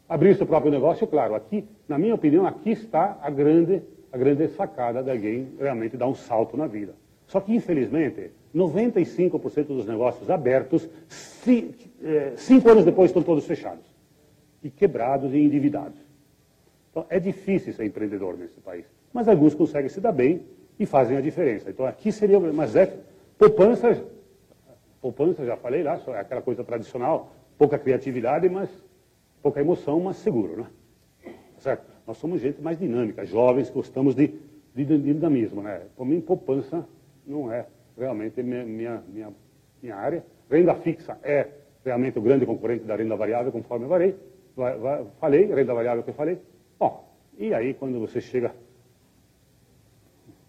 [0.09, 3.81] Abrir seu próprio negócio, claro, aqui, na minha opinião, aqui está a grande,
[4.11, 6.93] a grande sacada de alguém realmente dar um salto na vida.
[7.27, 10.87] Só que, infelizmente, 95% dos negócios abertos,
[12.03, 13.85] é, cinco anos depois, estão todos fechados.
[14.63, 15.99] E quebrados e endividados.
[16.89, 18.85] Então, é difícil ser empreendedor nesse país.
[19.13, 20.41] Mas alguns conseguem se dar bem
[20.79, 21.69] e fazem a diferença.
[21.69, 22.93] Então aqui seria, mas é
[23.37, 24.03] poupança,
[25.01, 28.69] poupança já falei lá, é aquela coisa tradicional, pouca criatividade, mas
[29.41, 30.67] pouca emoção, mas seguro, né?
[31.57, 31.85] Certo?
[32.05, 34.27] Nós somos gente mais dinâmica, jovens, gostamos de,
[34.73, 35.81] de, de dinamismo, né?
[35.95, 36.87] Para mim, poupança
[37.25, 37.65] não é
[37.97, 39.33] realmente minha, minha, minha,
[39.81, 40.23] minha área.
[40.49, 41.47] Renda fixa é
[41.83, 44.15] realmente o grande concorrente da renda variável, conforme eu falei,
[45.19, 46.39] falei, renda variável que eu falei.
[46.79, 47.07] Bom,
[47.37, 48.53] e aí quando você chega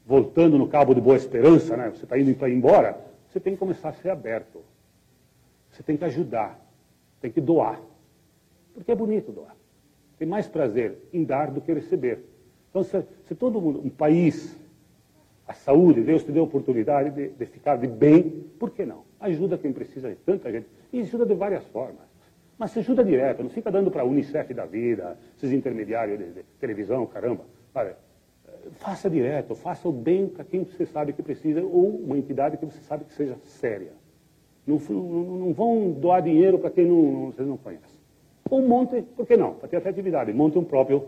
[0.09, 1.91] voltando no Cabo de Boa Esperança, né?
[1.91, 2.99] você está indo para embora,
[3.29, 4.63] você tem que começar a ser aberto.
[5.71, 6.59] Você tem que ajudar,
[7.21, 7.79] tem que doar.
[8.73, 9.55] Porque é bonito doar.
[10.19, 12.25] Tem mais prazer em dar do que receber.
[12.71, 14.57] Então, se, se todo mundo, um país,
[15.47, 19.05] a saúde, Deus te deu a oportunidade de, de, ficar de bem, por que não?
[19.21, 20.69] Ajuda quem precisa de tanta gente.
[20.91, 22.09] E ajuda de várias formas.
[22.59, 26.33] Mas se ajuda direto, não fica dando para a Unicef da vida, esses intermediários de,
[26.33, 27.45] de televisão, caramba.
[27.75, 28.08] Olha,
[28.73, 32.65] faça direto, faça o bem para quem você sabe que precisa, ou uma entidade que
[32.65, 33.93] você sabe que seja séria.
[34.67, 37.99] Não, não, não vão doar dinheiro para quem não, vocês não conhecem.
[38.51, 39.55] Ou monte, por que não?
[39.55, 41.07] Para ter até atividade, monte um próprio,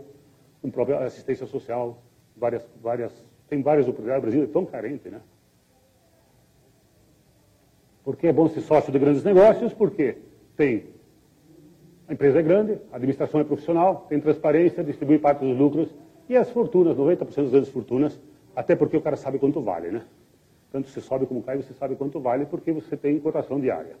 [0.63, 2.01] um próprio assistência social,
[2.35, 3.13] várias, várias,
[3.49, 5.21] tem várias oportunidades, o Brasil é tão carente, né?
[8.03, 10.17] Porque é bom ser sócio de grandes negócios, porque
[10.57, 10.85] tem
[12.11, 15.87] a empresa é grande, a administração é profissional, tem transparência, distribui parte dos lucros,
[16.31, 18.17] e as fortunas, 90% das grandes fortunas,
[18.55, 20.01] até porque o cara sabe quanto vale, né?
[20.71, 23.97] Tanto você sobe como cai, você sabe quanto vale porque você tem cotação diária.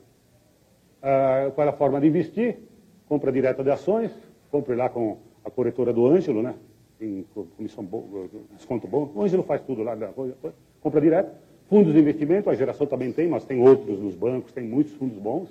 [1.01, 2.57] Ah, qual é a forma de investir?
[3.05, 4.13] Compra direta de ações,
[4.49, 6.55] compre lá com a corretora do Ângelo, né?
[7.01, 7.25] Em
[7.57, 8.07] comissão bom,
[8.55, 9.11] desconto bom.
[9.13, 9.97] O Ângelo faz tudo lá,
[10.79, 11.37] compra direta.
[11.67, 15.17] Fundos de investimento, a geração também tem, mas tem outros nos bancos, tem muitos fundos
[15.17, 15.49] bons.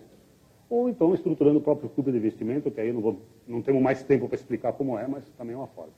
[0.71, 4.03] Ou então estruturando o próprio clube de investimento, que aí não, vou, não temos mais
[4.03, 5.93] tempo para explicar como é, mas também é uma forma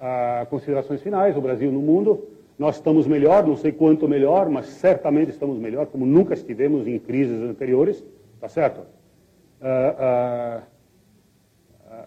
[0.00, 2.28] ah, considerações finais, o Brasil no mundo.
[2.58, 6.98] Nós estamos melhor, não sei quanto melhor, mas certamente estamos melhor, como nunca estivemos em
[6.98, 8.02] crises anteriores,
[8.40, 8.80] tá certo?
[9.60, 10.62] Ah,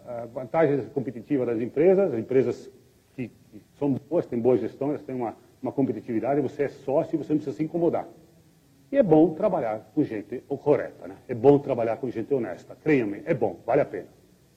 [0.09, 2.71] ah, vantagens competitivas das empresas, as empresas
[3.15, 7.15] que, que, são boas, têm boa gestão, elas têm uma, uma competitividade, você é sócio
[7.15, 8.07] e você não precisa se incomodar.
[8.91, 11.15] E é bom trabalhar com gente correta, né?
[11.27, 12.75] É bom trabalhar com gente honesta.
[12.83, 14.07] Creiam-me, é bom, vale a pena.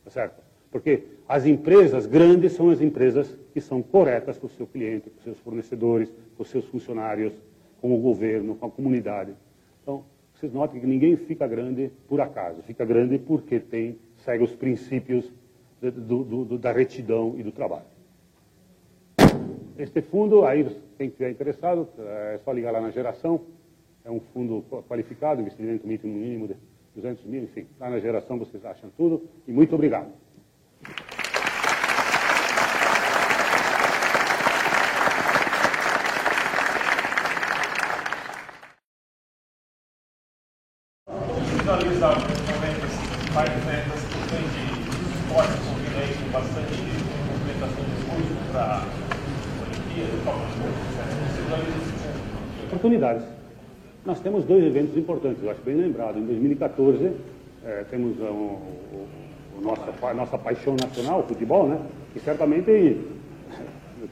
[0.05, 0.43] Tá certo?
[0.73, 5.21] Porque as empresas grandes são as empresas que são corretas com o seu cliente, com
[5.21, 7.35] seus fornecedores, com seus funcionários,
[7.81, 9.35] com o governo, com a comunidade.
[9.83, 10.03] Então,
[10.35, 15.31] vocês notem que ninguém fica grande por acaso, fica grande porque tem, segue os princípios
[15.81, 17.85] do, do, do, da retidão e do trabalho.
[19.79, 20.65] Este fundo, aí
[20.97, 23.43] quem estiver interessado, é só ligar lá na geração,
[24.05, 26.57] é um fundo qualificado, investimento mínimo de
[26.95, 30.13] 200 mil, enfim, lá na geração vocês acham tudo, e muito obrigado.
[41.63, 44.63] Visualizar momento esse pai de vendas que vem de
[45.15, 46.75] esporte com bastante
[47.31, 48.83] movimentação de músculo para
[49.63, 50.17] Olimpíada,
[52.67, 53.25] Oportunidades.
[54.05, 56.19] Nós temos dois eventos importantes, eu acho bem lembrado.
[56.19, 57.13] Em 2014,
[57.65, 59.09] é, temos o, o
[59.61, 61.79] nossa, nossa paixão nacional, o futebol, né?
[62.15, 63.01] E certamente,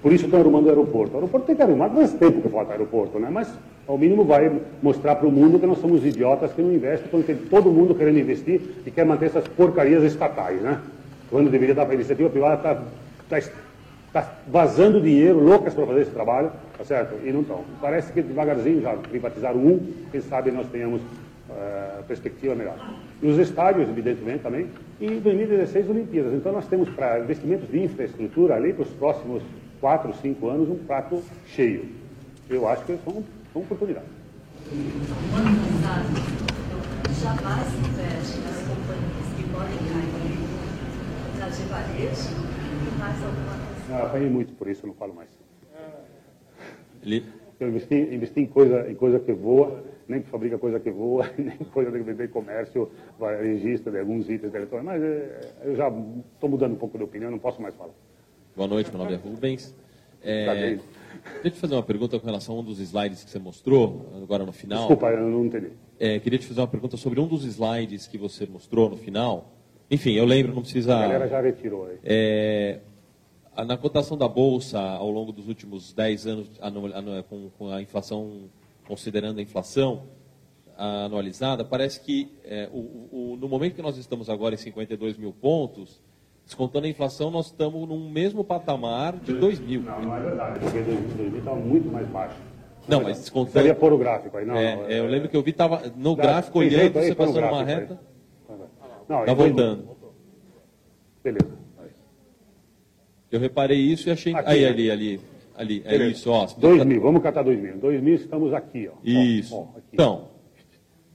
[0.03, 1.12] por isso estão arrumando o aeroporto.
[1.12, 3.28] O aeroporto tem que arrumar, é tempo que falta aeroporto, né?
[3.30, 3.49] Mas
[3.86, 7.26] ao mínimo vai mostrar para o mundo que nós somos idiotas que não investem, quando
[7.26, 10.80] tem todo mundo querendo investir e quer manter essas porcarias estatais, né?
[11.30, 12.74] Quando deveria dar para a iniciativa privada, está
[13.28, 13.38] tá,
[14.11, 17.14] Está vazando dinheiro, loucas para fazer esse trabalho, tá certo?
[17.24, 17.64] E não estão.
[17.80, 19.78] Parece que devagarzinho já privatizaram um,
[20.11, 22.74] quem sabe nós tenhamos uh, perspectiva melhor.
[23.22, 24.66] E os estádios, evidentemente, também.
[25.01, 26.34] E 2016, Olimpíadas.
[26.34, 29.42] Então nós temos para investimentos de infraestrutura ali para os próximos
[29.80, 31.88] 4, 5 anos um prato cheio.
[32.51, 34.11] Eu acho que são, são oportunidades.
[34.70, 36.40] No ano passado,
[37.18, 40.38] jamais investe nas companhias que podem cair
[41.38, 42.36] nas de varejo
[42.84, 43.94] e mais alguma coisa.
[43.94, 45.30] Ah, apanhei muito por isso, eu não falo mais.
[47.61, 51.30] Eu investi, investi em, coisa, em coisa que voa, nem que fabrica coisa que voa,
[51.36, 52.90] nem coisa que vender comércio,
[53.38, 57.30] registra de alguns itens eletrônicos, mas é, eu já estou mudando um pouco de opinião,
[57.30, 57.92] não posso mais falar.
[58.56, 59.74] Boa noite, meu nome é Rubens.
[60.22, 60.82] É, deixa
[61.44, 64.44] eu te fazer uma pergunta com relação a um dos slides que você mostrou, agora
[64.46, 64.78] no final.
[64.78, 65.68] Desculpa, eu não entendi.
[65.98, 69.52] É, queria te fazer uma pergunta sobre um dos slides que você mostrou no final.
[69.90, 70.96] Enfim, eu lembro, não precisa.
[70.96, 71.98] A galera já retirou aí.
[72.04, 72.78] É,
[73.64, 76.48] na cotação da Bolsa, ao longo dos últimos 10 anos,
[77.58, 78.48] com, a inflação,
[78.86, 80.04] considerando a inflação
[80.76, 85.32] anualizada, parece que é, o, o, no momento que nós estamos agora em 52 mil
[85.32, 86.00] pontos,
[86.44, 89.82] descontando a inflação, nós estamos num mesmo patamar de 2 mil.
[89.82, 92.36] Não, não é verdade, porque 2000 estava muito mais baixo.
[92.88, 93.61] Não, mas descontando...
[93.61, 94.56] Você ia pôr o gráfico aí, não.
[94.56, 97.62] É, não, é, eu lembro que eu vi, estava no gráfico, olhando, você passando uma
[97.62, 98.00] reta,
[99.11, 99.96] está voltando.
[101.22, 101.61] Beleza.
[103.30, 104.34] Eu reparei isso e achei.
[104.34, 104.68] Aqui, aí, né?
[104.68, 105.20] ali, ali.
[105.56, 106.46] Ali, é isso, ó.
[106.46, 107.76] 2 mil, vamos catar 2 mil.
[107.76, 108.94] 2 mil estamos aqui, ó.
[109.04, 109.54] Isso.
[109.54, 109.88] Ó, ó, aqui.
[109.92, 110.28] Então.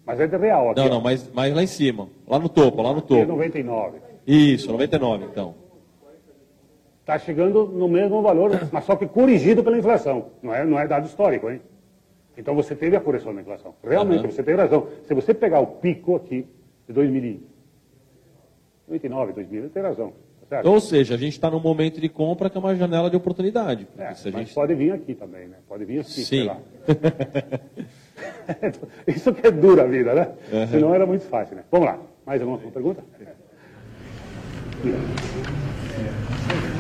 [0.06, 0.80] Mas é de real aqui.
[0.80, 2.08] Não, não, mas, mas lá em cima.
[2.28, 3.26] Lá no topo, lá no é topo.
[3.26, 3.98] 99.
[4.28, 5.56] Isso, 99, então.
[7.02, 10.28] Está chegando no mesmo valor, mas só que corrigido pela inflação.
[10.44, 11.60] Não é, não é dado histórico, hein?
[12.38, 13.74] Então você teve a correção da inflação.
[13.84, 14.32] Realmente, Aham.
[14.32, 14.88] você tem razão.
[15.04, 16.46] Se você pegar o pico aqui
[16.88, 20.14] de 2099, 2000, tem razão.
[20.50, 20.66] Certo?
[20.68, 23.88] Ou seja, a gente está num momento de compra que é uma janela de oportunidade.
[23.98, 24.54] É, Se a mas gente...
[24.54, 25.58] pode vir aqui também, né?
[25.68, 26.46] Pode vir assim, sei Sim.
[26.46, 26.58] lá.
[29.08, 30.68] Isso que é dura a vida, né?
[30.70, 31.64] Senão era muito fácil, né?
[31.72, 32.00] Vamos lá.
[32.26, 33.04] Mais alguma pergunta?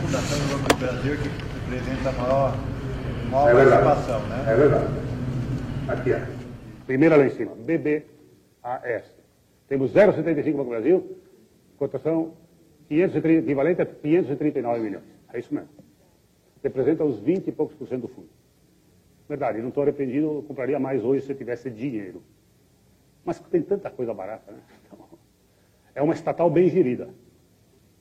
[0.01, 1.29] Fundação do Banco do Brasil que
[1.69, 2.55] representa a maior,
[3.31, 3.83] maior É verdade.
[3.83, 4.45] participação, né?
[4.47, 4.93] É verdade.
[5.87, 6.19] Aqui, ó.
[6.85, 7.51] Primeira lá em cima.
[7.55, 9.03] BBAS.
[9.67, 11.17] Temos 0,75 Banco do Brasil,
[11.77, 12.33] cotação
[12.87, 15.03] 530, equivalente a 539 milhões.
[15.33, 15.69] É isso mesmo.
[16.63, 18.29] Representa os 20 e poucos por cento do fundo.
[19.27, 22.21] Verdade, não estou arrependido, eu compraria mais hoje se eu tivesse dinheiro.
[23.23, 24.59] Mas tem tanta coisa barata, né?
[24.85, 24.99] Então,
[25.95, 27.09] é uma estatal bem gerida.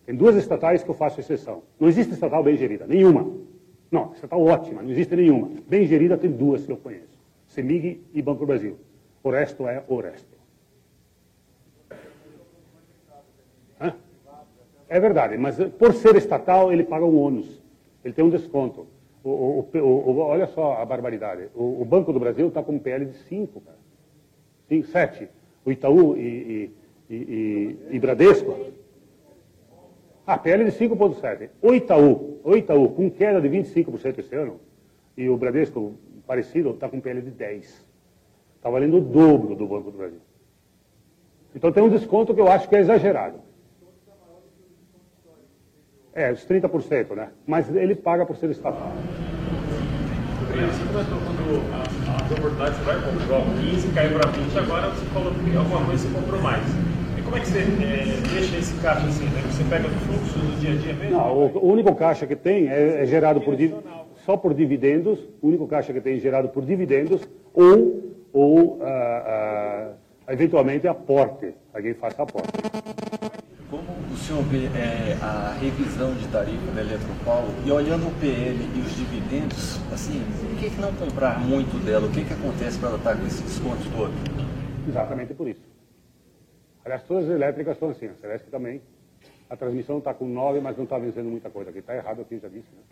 [0.05, 1.63] Tem duas estatais que eu faço exceção.
[1.81, 3.33] Não existe estatal bem gerida, nenhuma.
[3.91, 5.51] Não, estatal ótima, não existe nenhuma.
[5.67, 7.19] Bem gerida tem duas que eu conheço.
[7.47, 8.77] CEMIG e Banco do Brasil.
[9.23, 10.34] O resto é o resto.
[14.89, 17.63] É verdade, mas eh, por ser estatal, ele paga um ônus.
[18.05, 18.87] Ele tem um desconto.
[19.23, 21.49] O, o- o- olha só a barbaridade.
[21.55, 23.79] O, Banco do Brasil está com um PL de 5, cara.
[24.69, 25.29] 5, 7.
[25.65, 26.71] O Itaú e, e,
[27.09, 28.55] e, e- e Bradesco.
[30.27, 31.49] Ah, PL de 5,7.
[31.63, 34.61] O Itaú, o Itaú, com queda de 25% esse ano,
[35.17, 35.95] e o Bradesco,
[36.27, 37.87] parecido, está com PL de 10.
[38.57, 40.21] Está valendo o dobro do Banco do Brasil.
[41.55, 43.39] Então tem um desconto que eu acho que é exagerado.
[46.15, 47.29] É, os 30%, né?
[47.45, 48.93] Mas ele paga por ser estatal.
[50.47, 55.05] Você comentou quando a- as oportunidades você vai comprar 15, caiu para 20, agora você
[55.07, 56.63] falou que alguma coisa você comprou mais.
[57.19, 59.25] E como é que você é, deixa esse caixa assim?
[59.25, 59.43] Né?
[59.51, 61.19] Você pega do fluxo do dia a dia mesmo?
[61.19, 63.57] Não, o, único caixa que tem é, é gerado por
[64.25, 69.97] só por dividendos, o único caixa que tem é gerado por dividendos ou, ou ah,
[70.29, 72.53] ah, eventualmente aporte, alguém faça aporte.
[73.75, 78.57] Como o senhor vê é, a revisão de tarifa da Eletropaulo e olhando o PL
[78.57, 82.07] e os dividendos, assim, por que, que não comprar muito dela?
[82.07, 84.13] O que, que acontece para ela estar com esse desconto todo?
[84.87, 85.63] Exatamente por isso.
[86.85, 88.81] Aliás, todas as elétricas são assim, a Celeste também.
[89.51, 91.71] A transmissão está com 9, mas não está vencendo muita coisa.
[91.71, 92.69] Aqui está errado aqui, já disse.
[92.71, 92.83] Né?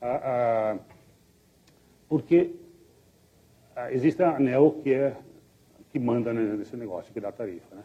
[0.00, 0.78] Ah, ah,
[2.08, 2.54] porque
[3.74, 5.16] ah, existe a ANEL que, é,
[5.90, 7.74] que manda né, nesse negócio, que dá tarifa.
[7.74, 7.82] Né?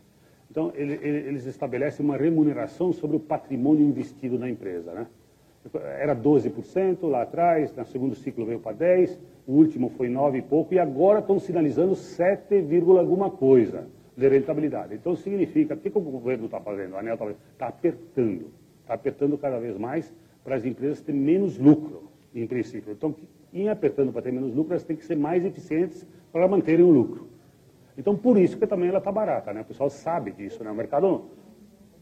[0.54, 4.91] Então, ele- ele- eles estabelecem uma remuneração sobre o patrimônio investido na empresa.
[4.93, 5.08] Né?
[5.99, 10.41] Era 12% lá atrás, no segundo ciclo veio para 10%, o último foi 9 e
[10.43, 14.93] pouco, e agora estão sinalizando 7, vírgula alguma coisa de rentabilidade.
[14.93, 16.97] Então, significa, o que, que o governo está fazendo?
[16.97, 18.51] A ANEL está Está apertando.
[18.82, 22.04] Está apertando cada vez mais para as empresas terem menos lucro,
[22.36, 22.93] em princípio.
[22.93, 23.16] Então,
[23.51, 26.91] em apertando para ter menos lucro, elas têm que ser mais eficientes para manterem o
[26.91, 27.33] lucro.
[27.98, 29.62] Então, por isso que também ela está barata, né?
[29.62, 30.72] O pessoal sabe disso, né?
[30.72, 31.26] O mercado,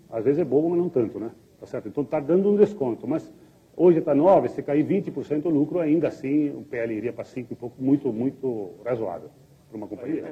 [0.09, 1.31] às vezes, é bobo, mas não tanto, né?
[1.59, 1.87] Tá certo?
[1.87, 3.31] Então, está dando um desconto, mas
[3.75, 7.53] Hoje está 9, se cair 20% o lucro, ainda assim o PL iria para 5
[7.53, 9.29] e pouco, muito, muito razoável
[9.69, 10.25] para uma companhia.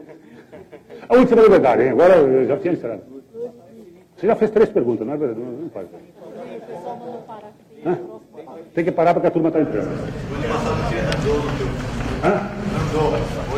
[1.08, 1.90] A última novidade, hein?
[1.90, 3.04] agora eu já tinha encerrado.
[4.16, 5.40] Você já fez três perguntas, não é verdade?
[5.40, 5.88] Não, não faz.
[7.86, 7.98] Hã?
[8.74, 9.88] Tem que parar porque a turma está entrando.
[12.24, 13.49] Hã?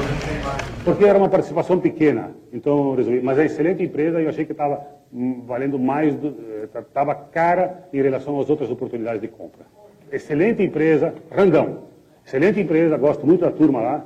[0.83, 3.21] Porque era uma participação pequena, então resolvi.
[3.21, 4.81] Mas é excelente empresa e eu achei que estava
[5.13, 6.15] hum, valendo mais,
[6.63, 9.65] estava cara em relação às outras oportunidades de compra.
[10.11, 11.91] Excelente empresa, Rangão.
[12.25, 14.05] Excelente empresa, gosto muito da turma lá,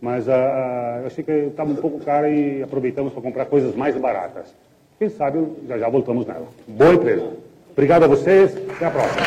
[0.00, 3.96] mas uh, eu achei que estava um pouco cara e aproveitamos para comprar coisas mais
[3.96, 4.54] baratas.
[4.98, 6.46] Quem sabe já já voltamos nela.
[6.66, 7.30] Boa empresa.
[7.72, 9.22] Obrigado a vocês, até a próxima.